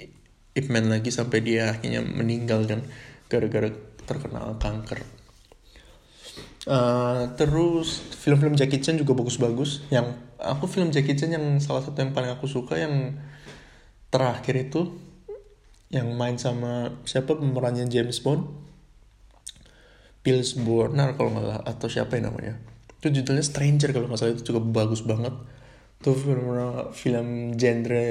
Ip 0.55 0.71
Man 0.71 0.87
lagi 0.87 1.11
sampai 1.11 1.43
dia 1.43 1.75
akhirnya 1.75 1.99
meninggal 1.99 2.63
kan 2.63 2.87
gara-gara 3.27 3.67
terkena 4.07 4.55
kanker. 4.57 5.03
Uh, 6.63 7.35
terus 7.35 7.99
film-film 8.23 8.55
Jackie 8.55 8.79
Chan 8.79 8.95
juga 8.95 9.11
bagus-bagus. 9.11 9.83
Yang 9.91 10.15
aku 10.39 10.71
film 10.71 10.95
Jackie 10.95 11.19
Chan 11.19 11.35
yang 11.35 11.59
salah 11.59 11.83
satu 11.83 11.99
yang 11.99 12.15
paling 12.15 12.31
aku 12.31 12.47
suka 12.47 12.79
yang 12.79 13.19
terakhir 14.07 14.71
itu 14.71 14.95
yang 15.91 16.15
main 16.15 16.39
sama 16.39 16.95
siapa 17.03 17.35
pemerannya 17.35 17.91
James 17.91 18.23
Bond? 18.23 18.47
Pierce 20.23 20.55
Brosnan 20.55 21.19
kalau 21.19 21.35
nggak 21.35 21.67
atau 21.67 21.87
siapa 21.91 22.15
yang 22.15 22.31
namanya? 22.31 22.55
Itu 23.03 23.11
judulnya 23.11 23.43
Stranger 23.43 23.91
kalau 23.91 24.07
nggak 24.07 24.19
salah 24.23 24.31
itu 24.31 24.55
juga 24.55 24.63
bagus 24.63 25.03
banget 25.03 25.35
itu 26.03 26.11
film 26.19 26.51
film 26.91 27.27
genre 27.55 28.03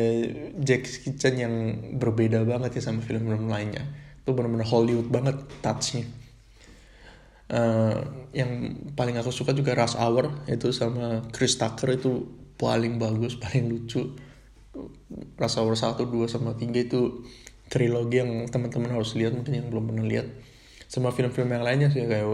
Jackie 0.57 1.13
Chan 1.13 1.37
yang 1.37 1.55
berbeda 2.01 2.41
banget 2.49 2.81
ya 2.81 2.89
sama 2.89 3.05
film-film 3.05 3.53
lainnya. 3.53 3.85
Itu 4.25 4.33
benar-benar 4.33 4.65
Hollywood 4.65 5.13
banget 5.13 5.37
touchnya. 5.61 6.09
Uh, 7.53 8.01
yang 8.33 8.81
paling 8.97 9.21
aku 9.21 9.29
suka 9.29 9.53
juga 9.53 9.77
Rush 9.77 10.01
Hour 10.01 10.49
itu 10.49 10.73
sama 10.73 11.21
Chris 11.37 11.61
Tucker 11.61 12.01
itu 12.01 12.25
paling 12.57 12.97
bagus 12.97 13.37
paling 13.45 13.69
lucu. 13.69 14.17
Rush 15.37 15.61
Hour 15.61 15.77
1, 15.77 16.01
2, 16.01 16.33
sama 16.33 16.57
3 16.57 16.73
itu 16.73 17.29
trilogi 17.69 18.25
yang 18.25 18.49
teman-teman 18.49 18.97
harus 18.97 19.13
lihat 19.13 19.37
mungkin 19.37 19.53
yang 19.53 19.69
belum 19.69 19.93
pernah 19.93 20.09
lihat. 20.09 20.33
Sama 20.89 21.13
film-film 21.13 21.53
yang 21.53 21.61
lainnya 21.61 21.93
sih 21.93 22.09
kayak 22.09 22.25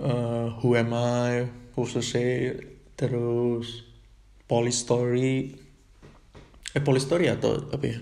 uh, 0.00 0.56
Who 0.64 0.72
Am 0.72 0.96
I, 0.96 1.52
Who's 1.76 1.92
to 1.92 2.00
Say, 2.00 2.56
terus 2.96 3.91
Police 4.52 4.84
Story, 4.84 5.48
eh 6.76 6.82
Police 6.84 7.08
Story 7.08 7.32
atau 7.32 7.72
apa 7.72 7.84
ya? 7.88 7.98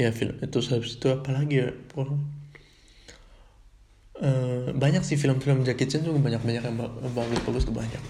Ya 0.00 0.08
film 0.08 0.40
itu 0.40 0.58
habis 0.72 0.96
itu 0.96 1.06
apa 1.12 1.36
lagi 1.36 1.60
ya? 1.60 1.68
Uh, 4.14 4.72
banyak 4.72 5.04
sih 5.04 5.20
film-film 5.20 5.68
Jackie 5.68 5.84
Chan 5.84 6.00
juga 6.00 6.16
banyak-banyak 6.16 6.64
yang 6.64 6.76
bagus-bagus 7.12 7.68
tuh 7.68 7.76
banyak. 7.76 8.00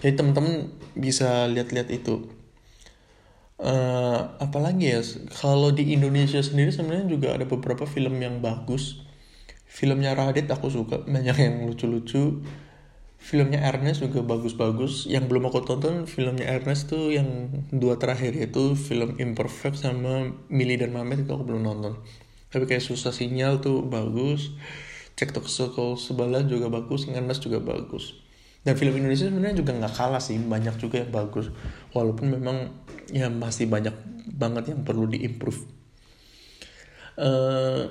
Jadi 0.00 0.16
teman-teman 0.16 0.72
bisa 0.96 1.44
lihat-lihat 1.52 1.92
itu 1.92 2.32
uh, 3.60 4.20
apalagi 4.40 4.94
ya 4.94 5.00
kalau 5.36 5.68
di 5.68 5.92
Indonesia 5.92 6.40
sendiri 6.40 6.72
sebenarnya 6.72 7.06
juga 7.12 7.36
ada 7.36 7.44
beberapa 7.44 7.84
film 7.84 8.18
yang 8.18 8.40
bagus 8.40 9.04
filmnya 9.68 10.14
Radit 10.14 10.46
aku 10.50 10.70
suka 10.70 11.02
banyak 11.02 11.34
yang 11.34 11.66
lucu-lucu 11.66 12.42
filmnya 13.24 13.64
Ernest 13.64 14.04
juga 14.04 14.20
bagus-bagus. 14.20 15.08
Yang 15.08 15.32
belum 15.32 15.48
aku 15.48 15.64
tonton 15.64 16.04
filmnya 16.04 16.44
Ernest 16.44 16.92
tuh 16.92 17.16
yang 17.16 17.48
dua 17.72 17.96
terakhir 17.96 18.36
itu 18.36 18.76
film 18.76 19.16
Imperfect 19.16 19.80
sama 19.80 20.36
Millie 20.52 20.76
dan 20.76 20.92
Mamet 20.92 21.24
itu 21.24 21.32
aku 21.32 21.48
belum 21.48 21.64
nonton. 21.64 21.96
Tapi 22.52 22.68
kayak 22.68 22.84
susah 22.84 23.16
sinyal 23.16 23.64
tuh 23.64 23.80
bagus. 23.88 24.52
Cek 25.16 25.32
tok 25.32 25.48
sebelah 25.96 26.44
juga 26.44 26.68
bagus 26.68 27.08
Ernest 27.08 27.40
juga 27.40 27.64
bagus. 27.64 28.20
Dan 28.60 28.76
film 28.76 28.92
Indonesia 29.00 29.32
sebenarnya 29.32 29.56
juga 29.56 29.72
nggak 29.72 29.94
kalah 29.96 30.20
sih 30.20 30.36
banyak 30.36 30.76
juga 30.76 31.00
yang 31.00 31.12
bagus. 31.12 31.48
Walaupun 31.96 32.28
memang 32.28 32.76
ya 33.08 33.32
masih 33.32 33.72
banyak 33.72 33.96
banget 34.28 34.72
yang 34.72 34.84
perlu 34.84 35.08
diimprove 35.08 35.74
uh, 37.18 37.82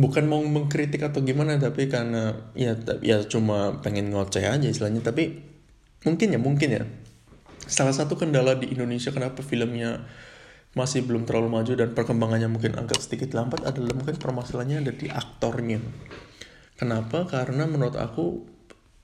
bukan 0.00 0.24
mau 0.24 0.40
mengkritik 0.40 1.04
atau 1.04 1.20
gimana 1.20 1.60
tapi 1.60 1.92
karena 1.92 2.32
ya 2.56 2.72
ya 3.04 3.20
cuma 3.28 3.84
pengen 3.84 4.08
ngoceh 4.08 4.40
aja 4.40 4.64
istilahnya. 4.64 5.04
Tapi 5.04 5.36
mungkin 6.08 6.32
ya 6.32 6.40
mungkin 6.40 6.68
ya. 6.72 6.84
Salah 7.68 7.92
satu 7.92 8.16
kendala 8.16 8.56
di 8.56 8.72
Indonesia 8.72 9.12
kenapa 9.12 9.44
filmnya 9.44 10.08
masih 10.72 11.02
belum 11.04 11.26
terlalu 11.26 11.50
maju 11.50 11.72
dan 11.76 11.92
perkembangannya 11.92 12.48
mungkin 12.48 12.78
agak 12.78 13.02
sedikit 13.02 13.34
lambat 13.34 13.66
adalah 13.66 13.92
mungkin 13.92 14.16
permasalahannya 14.16 14.86
ada 14.88 14.92
di 14.94 15.06
aktornya. 15.12 15.82
Kenapa? 16.78 17.28
Karena 17.28 17.68
menurut 17.68 17.98
aku 17.98 18.48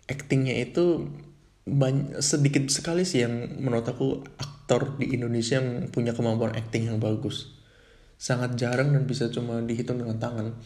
aktingnya 0.08 0.56
itu 0.56 1.10
banyak, 1.66 2.22
sedikit 2.22 2.70
sekali 2.70 3.02
sih 3.02 3.26
yang 3.26 3.58
menurut 3.58 3.84
aku 3.84 4.22
aktor 4.38 4.94
di 4.96 5.12
Indonesia 5.12 5.58
yang 5.58 5.90
punya 5.90 6.14
kemampuan 6.14 6.54
akting 6.54 6.88
yang 6.88 7.02
bagus. 7.02 7.58
Sangat 8.16 8.56
jarang 8.56 8.94
dan 8.94 9.04
bisa 9.04 9.28
cuma 9.28 9.60
dihitung 9.60 10.00
dengan 10.00 10.16
tangan 10.16 10.56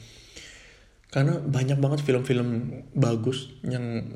karena 1.10 1.42
banyak 1.42 1.78
banget 1.82 2.06
film-film 2.06 2.70
bagus 2.94 3.50
yang 3.66 4.06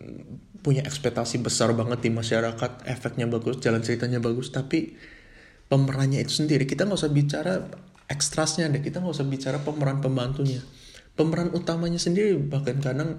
punya 0.63 0.87
ekspektasi 0.87 1.43
besar 1.43 1.75
banget 1.75 2.07
di 2.07 2.11
masyarakat 2.15 2.87
efeknya 2.87 3.27
bagus 3.27 3.59
jalan 3.61 3.83
ceritanya 3.83 4.23
bagus 4.23 4.55
tapi 4.55 4.95
pemerannya 5.67 6.23
itu 6.23 6.41
sendiri. 6.41 6.65
Kita 6.65 6.87
nggak 6.87 6.99
usah 7.03 7.13
bicara 7.13 7.55
ekstrasnya 8.07 8.71
deh 8.71 8.81
kita 8.81 9.03
nggak 9.03 9.11
usah 9.11 9.27
bicara 9.27 9.59
pemeran 9.61 9.99
pembantunya. 9.99 10.63
Pemeran 11.19 11.51
utamanya 11.51 11.99
sendiri 11.99 12.39
bahkan 12.39 12.79
kadang 12.79 13.19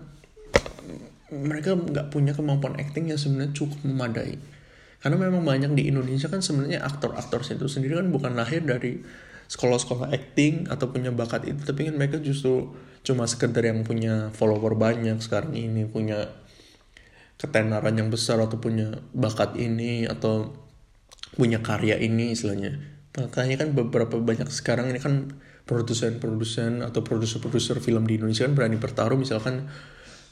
mereka 1.35 1.75
nggak 1.75 2.15
punya 2.15 2.31
kemampuan 2.31 2.79
acting 2.79 3.11
yang 3.11 3.19
sebenarnya 3.19 3.51
cukup 3.51 3.77
memadai. 3.83 4.39
Karena 5.03 5.19
memang 5.19 5.43
banyak 5.43 5.75
di 5.75 5.91
Indonesia 5.91 6.31
kan 6.31 6.39
sebenarnya 6.39 6.81
aktor-aktor 6.81 7.43
itu 7.43 7.67
sendiri 7.67 7.99
kan 7.99 8.07
bukan 8.09 8.33
lahir 8.39 8.63
dari 8.63 9.03
sekolah-sekolah 9.45 10.09
acting 10.09 10.65
atau 10.71 10.89
punya 10.89 11.13
bakat 11.13 11.45
itu 11.45 11.61
tapi 11.61 11.85
kan 11.85 11.93
mereka 11.93 12.17
justru 12.17 12.73
cuma 13.05 13.29
sekedar 13.29 13.61
yang 13.61 13.85
punya 13.85 14.33
follower 14.33 14.73
banyak 14.73 15.21
sekarang 15.21 15.53
ini 15.53 15.85
punya 15.85 16.25
ketenaran 17.37 17.93
yang 17.93 18.09
besar 18.09 18.41
atau 18.41 18.57
punya 18.57 19.05
bakat 19.13 19.53
ini 19.59 20.09
atau 20.09 20.55
punya 21.37 21.61
karya 21.61 21.99
ini 22.01 22.33
istilahnya. 22.33 22.79
Makanya 23.15 23.55
kan 23.61 23.69
beberapa 23.77 24.17
banyak 24.19 24.49
sekarang 24.49 24.91
ini 24.91 24.99
kan 24.99 25.37
produsen-produsen 25.69 26.81
atau 26.81 27.01
produser-produser 27.05 27.79
film 27.83 28.07
di 28.09 28.17
Indonesia 28.17 28.45
kan 28.47 28.53
berani 28.57 28.77
bertaruh 28.77 29.17
misalkan 29.17 29.67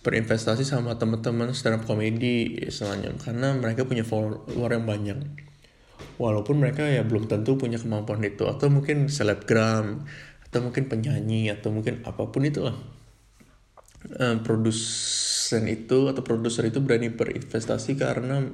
berinvestasi 0.03 0.67
sama 0.67 0.99
teman-teman 0.99 1.55
stand 1.55 1.79
up 1.79 1.83
comedy 1.87 2.59
istilahnya 2.59 3.15
karena 3.23 3.55
mereka 3.55 3.87
punya 3.87 4.03
follower 4.03 4.71
yang 4.75 4.85
banyak. 4.87 5.19
Walaupun 6.19 6.59
mereka 6.59 6.83
ya 6.83 7.01
belum 7.07 7.31
tentu 7.31 7.55
punya 7.55 7.79
kemampuan 7.79 8.19
itu 8.21 8.45
atau 8.45 8.67
mungkin 8.67 9.07
selebgram 9.07 10.03
atau 10.53 10.61
mungkin 10.61 10.85
penyanyi 10.85 11.49
atau 11.49 11.73
mungkin 11.73 12.05
apa 12.05 12.29
pun 12.29 12.45
itu 12.45 12.61
lah 12.61 12.77
uh, 14.21 14.37
produsen 14.45 15.65
itu 15.65 16.13
atau 16.13 16.21
produser 16.21 16.69
itu 16.69 16.77
berani 16.77 17.09
berinvestasi 17.09 17.97
karena 17.97 18.45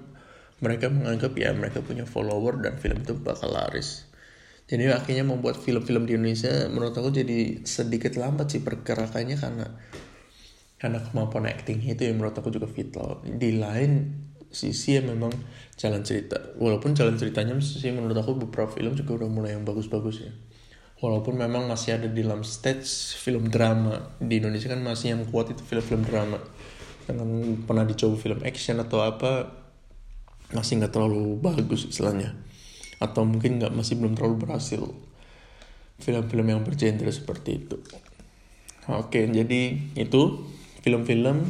mereka 0.64 0.88
menganggap 0.88 1.36
ya 1.36 1.52
mereka 1.52 1.84
punya 1.84 2.08
follower 2.08 2.60
dan 2.60 2.80
film 2.80 3.04
itu 3.04 3.16
bakal 3.16 3.52
laris. 3.52 4.08
Jadi 4.70 4.92
akhirnya 4.92 5.26
membuat 5.26 5.58
film-film 5.58 6.06
di 6.06 6.14
Indonesia 6.14 6.68
menurut 6.70 6.94
aku 6.94 7.10
jadi 7.10 7.64
sedikit 7.64 8.20
lambat 8.20 8.54
sih 8.54 8.62
pergerakannya 8.62 9.40
karena 9.40 9.66
karena 10.80 11.00
kemampuan 11.04 11.48
acting 11.48 11.84
itu 11.84 12.08
yang 12.08 12.20
menurut 12.20 12.36
aku 12.36 12.52
juga 12.52 12.68
vital. 12.68 13.24
Di 13.24 13.56
lain 13.56 14.20
sisi 14.52 15.00
yang 15.00 15.12
memang 15.12 15.32
jalan 15.80 16.04
cerita. 16.04 16.38
Walaupun 16.60 16.92
jalan 16.92 17.16
ceritanya 17.16 17.56
sih 17.64 17.92
menurut 17.92 18.20
aku 18.20 18.36
beberapa 18.48 18.72
film 18.72 18.96
juga 19.00 19.24
udah 19.24 19.30
mulai 19.32 19.56
yang 19.56 19.64
bagus-bagus 19.64 20.28
ya 20.28 20.32
walaupun 21.00 21.40
memang 21.40 21.68
masih 21.68 21.96
ada 21.96 22.08
di 22.12 22.24
dalam 22.24 22.44
stage 22.44 23.16
film 23.16 23.48
drama. 23.48 24.16
Di 24.20 24.40
Indonesia 24.40 24.68
kan 24.68 24.84
masih 24.84 25.16
yang 25.16 25.24
kuat 25.28 25.52
itu 25.52 25.64
film-film 25.64 26.04
drama. 26.04 26.40
Dengan 27.08 27.58
pernah 27.66 27.88
dicoba 27.88 28.16
film 28.20 28.40
action 28.46 28.78
atau 28.84 29.02
apa 29.02 29.50
masih 30.52 30.84
nggak 30.84 30.94
terlalu 30.94 31.40
bagus 31.40 31.88
istilahnya. 31.88 32.36
Atau 33.00 33.24
mungkin 33.24 33.64
nggak 33.64 33.72
masih 33.72 33.96
belum 33.96 34.20
terlalu 34.20 34.44
berhasil 34.44 34.84
film-film 36.00 36.48
yang 36.48 36.62
bergenre 36.64 37.12
seperti 37.12 37.64
itu. 37.64 37.80
Oke 38.92 39.24
jadi 39.28 39.78
itu 39.96 40.22
film-film. 40.84 41.48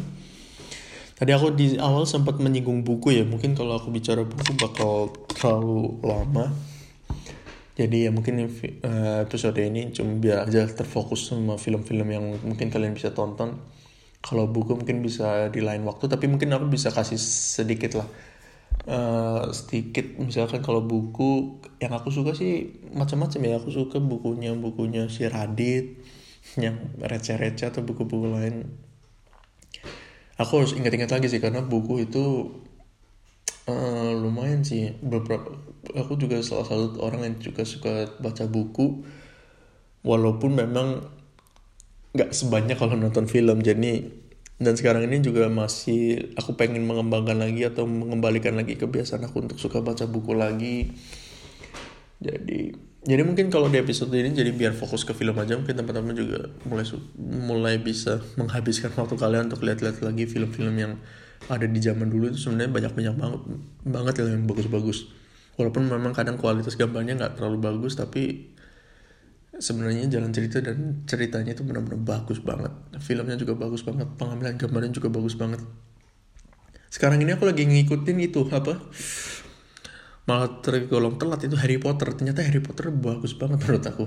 Tadi 1.19 1.35
aku 1.35 1.51
di 1.51 1.75
awal 1.75 2.07
sempat 2.07 2.39
menyinggung 2.39 2.87
buku 2.87 3.11
ya, 3.11 3.27
mungkin 3.27 3.51
kalau 3.51 3.75
aku 3.75 3.91
bicara 3.91 4.23
buku 4.23 4.55
bakal 4.55 5.11
terlalu 5.35 5.99
lama. 5.99 6.47
Jadi 7.79 7.97
ya 8.03 8.11
mungkin 8.11 8.43
uh, 8.43 9.23
episode 9.23 9.55
ini 9.63 9.95
cuma 9.95 10.19
biar 10.19 10.43
aja 10.43 10.67
terfokus 10.67 11.31
sama 11.31 11.55
film-film 11.55 12.07
yang 12.11 12.25
mungkin 12.43 12.67
kalian 12.67 12.91
bisa 12.91 13.15
tonton. 13.15 13.55
Kalau 14.19 14.51
buku 14.51 14.75
mungkin 14.75 14.99
bisa 14.99 15.47
di 15.47 15.63
lain 15.63 15.87
waktu, 15.87 16.11
tapi 16.11 16.27
mungkin 16.27 16.51
aku 16.51 16.67
bisa 16.67 16.91
kasih 16.91 17.15
sedikit 17.15 18.03
lah. 18.03 18.07
Uh, 18.83 19.47
sedikit 19.55 20.19
misalkan 20.19 20.59
kalau 20.59 20.83
buku 20.83 21.61
yang 21.79 21.95
aku 21.95 22.11
suka 22.11 22.35
sih 22.35 22.79
macam-macam 22.91 23.39
ya 23.41 23.53
aku 23.59 23.69
suka 23.73 23.97
bukunya 23.97 24.55
bukunya 24.55 25.09
si 25.11 25.27
Radit 25.27 25.99
yang 26.55 26.77
receh-receh 26.97 27.69
atau 27.69 27.81
buku-buku 27.83 28.29
lain 28.29 28.65
aku 30.39 30.63
harus 30.63 30.73
ingat-ingat 30.73 31.11
lagi 31.11 31.27
sih 31.27 31.43
karena 31.43 31.59
buku 31.61 32.07
itu 32.07 32.55
uh, 33.67 34.11
lumayan 34.15 34.63
sih 34.63 34.95
beberapa 35.03 35.53
aku 35.95 36.19
juga 36.19 36.39
salah 36.43 36.67
satu 36.67 36.99
orang 37.01 37.25
yang 37.25 37.35
juga 37.39 37.63
suka 37.63 38.09
baca 38.19 38.45
buku. 38.45 39.03
Walaupun 40.03 40.51
memang 40.55 41.03
nggak 42.15 42.31
sebanyak 42.31 42.77
kalau 42.79 42.95
nonton 42.95 43.27
film. 43.27 43.59
Jadi 43.59 44.07
dan 44.59 44.75
sekarang 44.75 45.07
ini 45.07 45.23
juga 45.23 45.47
masih 45.47 46.35
aku 46.35 46.59
pengen 46.59 46.83
mengembangkan 46.83 47.39
lagi 47.39 47.63
atau 47.63 47.87
mengembalikan 47.87 48.59
lagi 48.59 48.75
kebiasaan 48.75 49.23
aku 49.23 49.47
untuk 49.47 49.57
suka 49.59 49.79
baca 49.79 50.03
buku 50.03 50.35
lagi. 50.35 50.91
Jadi 52.19 52.89
jadi 52.99 53.23
mungkin 53.23 53.47
kalau 53.47 53.71
di 53.71 53.79
episode 53.79 54.11
ini 54.11 54.35
jadi 54.35 54.51
biar 54.51 54.75
fokus 54.75 55.07
ke 55.07 55.15
film 55.15 55.31
aja 55.39 55.55
mungkin 55.55 55.71
teman-teman 55.71 56.11
juga 56.11 56.51
mulai 56.67 56.83
mulai 57.15 57.75
bisa 57.79 58.19
menghabiskan 58.35 58.91
waktu 58.91 59.15
kalian 59.15 59.47
untuk 59.47 59.63
lihat-lihat 59.63 60.03
lagi 60.03 60.27
film-film 60.27 60.75
yang 60.75 60.99
ada 61.47 61.63
di 61.63 61.79
zaman 61.79 62.11
dulu 62.11 62.27
itu 62.27 62.43
sebenarnya 62.43 62.75
banyak-banyak 62.75 63.15
banget 63.15 63.41
banget 63.87 64.13
yang 64.19 64.43
bagus-bagus 64.43 65.07
walaupun 65.59 65.91
memang 65.91 66.15
kadang 66.15 66.39
kualitas 66.39 66.79
gambarnya 66.79 67.19
nggak 67.19 67.35
terlalu 67.35 67.59
bagus 67.59 67.99
tapi 67.99 68.55
sebenarnya 69.59 70.07
jalan 70.07 70.31
cerita 70.31 70.63
dan 70.63 71.03
ceritanya 71.03 71.51
itu 71.51 71.67
benar-benar 71.67 71.99
bagus 71.99 72.39
banget. 72.39 72.71
Filmnya 73.03 73.35
juga 73.35 73.59
bagus 73.59 73.83
banget 73.83 74.07
pengambilan 74.15 74.55
gambarnya 74.55 74.95
juga 74.95 75.11
bagus 75.11 75.35
banget. 75.35 75.59
Sekarang 76.87 77.19
ini 77.21 77.35
aku 77.35 77.45
lagi 77.45 77.67
ngikutin 77.67 78.17
itu 78.23 78.47
apa? 78.49 78.79
Malah 80.25 80.63
tergolong 80.63 81.19
telat 81.19 81.43
itu 81.43 81.59
Harry 81.59 81.77
Potter. 81.77 82.15
Ternyata 82.15 82.41
Harry 82.41 82.63
Potter 82.63 82.89
bagus 82.89 83.35
banget 83.35 83.59
menurut 83.67 83.85
aku. 83.85 84.05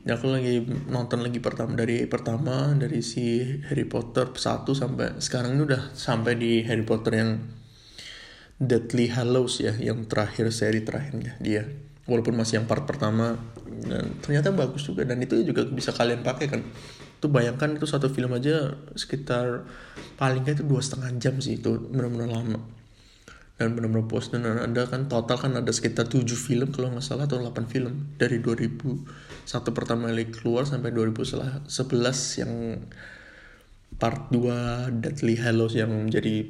Ya 0.00 0.16
aku 0.16 0.32
lagi 0.32 0.64
nonton 0.88 1.20
lagi 1.20 1.44
pertama 1.44 1.76
dari 1.76 2.08
pertama 2.08 2.72
dari 2.72 3.04
si 3.04 3.44
Harry 3.68 3.84
Potter 3.84 4.32
1 4.32 4.64
sampai 4.72 5.20
sekarang 5.20 5.60
ini 5.60 5.68
udah 5.68 5.92
sampai 5.92 6.40
di 6.40 6.64
Harry 6.64 6.88
Potter 6.88 7.20
yang 7.20 7.59
Deathly 8.60 9.08
Hallows 9.08 9.64
ya 9.64 9.72
yang 9.80 10.04
terakhir 10.04 10.52
seri 10.52 10.84
terakhirnya 10.84 11.40
dia. 11.40 11.64
Walaupun 12.04 12.36
masih 12.36 12.60
yang 12.60 12.68
part 12.68 12.84
pertama 12.84 13.40
dan 13.88 14.12
ternyata 14.20 14.52
bagus 14.52 14.84
juga. 14.84 15.08
Dan 15.08 15.24
itu 15.24 15.40
juga 15.40 15.64
bisa 15.64 15.96
kalian 15.96 16.20
pakai 16.20 16.46
kan. 16.52 16.60
Itu 17.16 17.32
bayangkan 17.32 17.72
itu 17.72 17.88
satu 17.88 18.12
film 18.12 18.36
aja 18.36 18.76
sekitar 18.92 19.64
paling 20.20 20.44
itu 20.44 20.60
dua 20.60 20.84
setengah 20.84 21.16
jam 21.16 21.40
sih 21.40 21.56
itu 21.56 21.80
benar-benar 21.88 22.28
lama. 22.36 22.60
Dan 23.56 23.72
benar-benar 23.72 24.04
puas. 24.04 24.28
Dan 24.28 24.44
ada 24.44 24.82
kan 24.84 25.08
total 25.08 25.36
kan 25.40 25.52
ada 25.56 25.72
sekitar 25.72 26.08
7 26.08 26.24
film 26.32 26.72
kalau 26.72 26.92
nggak 26.92 27.04
salah 27.04 27.24
atau 27.28 27.40
8 27.40 27.64
film. 27.68 28.12
Dari 28.16 28.40
2001 28.40 29.48
pertama 29.72 30.12
kali 30.12 30.28
keluar 30.32 30.68
sampai 30.68 30.92
2011 30.92 31.68
yang 32.40 32.52
part 34.00 34.32
2 34.32 35.00
Deadly 35.04 35.36
Hallows 35.36 35.76
yang 35.76 35.92
menjadi 35.92 36.48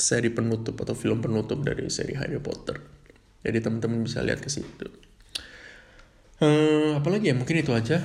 seri 0.00 0.32
penutup 0.32 0.80
atau 0.80 0.96
film 0.96 1.20
penutup 1.20 1.60
dari 1.60 1.86
seri 1.92 2.16
Harry 2.16 2.40
Potter. 2.40 2.80
Jadi 3.40 3.58
teman-teman 3.60 4.04
bisa 4.04 4.20
lihat 4.20 4.40
ke 4.40 4.48
situ. 4.48 4.88
Hmm, 6.40 7.00
apalagi 7.00 7.32
ya? 7.32 7.36
Mungkin 7.36 7.60
itu 7.60 7.72
aja. 7.76 8.00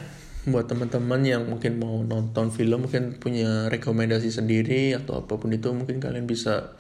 Buat 0.46 0.70
teman-teman 0.70 1.24
yang 1.26 1.48
mungkin 1.48 1.82
mau 1.82 2.04
nonton 2.06 2.54
film 2.54 2.86
mungkin 2.86 3.18
punya 3.18 3.72
rekomendasi 3.72 4.30
sendiri 4.30 4.94
atau 4.94 5.26
apa 5.26 5.40
pun 5.42 5.50
itu 5.50 5.74
mungkin 5.74 5.98
kalian 5.98 6.28
bisa 6.28 6.78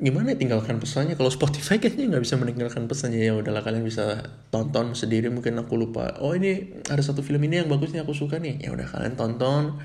gimana 0.00 0.34
ya? 0.34 0.36
Tinggalkan 0.40 0.80
pesannya. 0.80 1.14
Kalau 1.14 1.28
Spotify 1.28 1.76
kayaknya 1.76 2.16
nggak 2.16 2.24
bisa 2.24 2.40
meninggalkan 2.40 2.88
pesannya. 2.88 3.20
Ya 3.20 3.36
udahlah 3.36 3.60
kalian 3.60 3.84
bisa 3.84 4.24
tonton 4.48 4.96
sendiri. 4.96 5.28
Mungkin 5.28 5.60
aku 5.60 5.76
lupa. 5.76 6.16
Oh 6.24 6.32
ini 6.32 6.80
ada 6.88 7.00
satu 7.04 7.20
film 7.20 7.44
ini 7.44 7.62
yang 7.62 7.68
bagus 7.68 7.92
nih 7.92 8.02
aku 8.02 8.16
suka 8.16 8.40
nih. 8.40 8.64
Ya 8.64 8.72
udah 8.72 8.88
kalian 8.88 9.14
tonton 9.14 9.78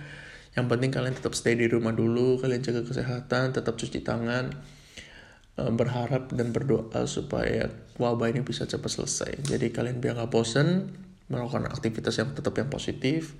yang 0.56 0.72
penting 0.72 0.88
kalian 0.88 1.12
tetap 1.12 1.36
stay 1.36 1.60
di 1.60 1.68
rumah 1.68 1.92
dulu 1.92 2.40
kalian 2.40 2.64
jaga 2.64 2.88
kesehatan 2.88 3.52
tetap 3.52 3.76
cuci 3.76 4.00
tangan 4.08 4.56
eh, 5.60 5.72
berharap 5.72 6.32
dan 6.32 6.56
berdoa 6.56 7.04
supaya 7.06 7.68
wabah 8.00 8.32
ini 8.32 8.42
bisa 8.42 8.64
cepat 8.64 8.88
selesai. 8.88 9.32
Jadi 9.44 9.72
kalian 9.76 10.00
biar 10.00 10.16
nggak 10.16 10.32
bosen 10.32 10.96
melakukan 11.28 11.68
aktivitas 11.68 12.16
yang 12.22 12.32
tetap 12.32 12.56
yang 12.56 12.72
positif 12.72 13.36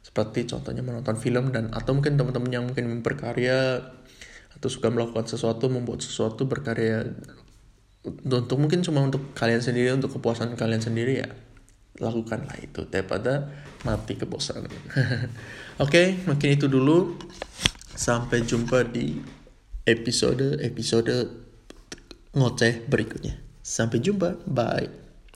seperti 0.00 0.48
contohnya 0.48 0.80
menonton 0.80 1.20
film 1.20 1.52
dan 1.52 1.68
atau 1.70 1.92
mungkin 1.92 2.16
teman-teman 2.16 2.50
yang 2.50 2.64
mungkin 2.64 3.04
berkarya 3.04 3.84
atau 4.56 4.68
suka 4.72 4.90
melakukan 4.90 5.30
sesuatu 5.30 5.70
membuat 5.70 6.02
sesuatu 6.02 6.50
berkarya. 6.50 7.14
Untuk 8.26 8.56
mungkin 8.56 8.80
cuma 8.80 9.04
untuk 9.04 9.36
kalian 9.36 9.60
sendiri 9.60 9.92
untuk 9.92 10.16
kepuasan 10.16 10.56
kalian 10.56 10.80
sendiri 10.80 11.20
ya 11.20 11.28
lakukanlah 12.00 12.56
itu 12.58 12.88
daripada 12.88 13.52
mati 13.84 14.16
kebosanan. 14.16 14.68
Oke 14.96 15.04
okay, 15.78 16.06
mungkin 16.24 16.56
itu 16.56 16.66
dulu. 16.66 17.20
Sampai 17.94 18.40
jumpa 18.48 18.88
di 18.88 19.20
episode 19.84 20.56
episode 20.64 21.12
ngoceh 22.32 22.88
berikutnya. 22.88 23.36
Sampai 23.60 24.00
jumpa. 24.00 24.40
Bye. 24.48 24.88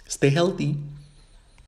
Stay 0.09 0.33
healthy 0.33 0.94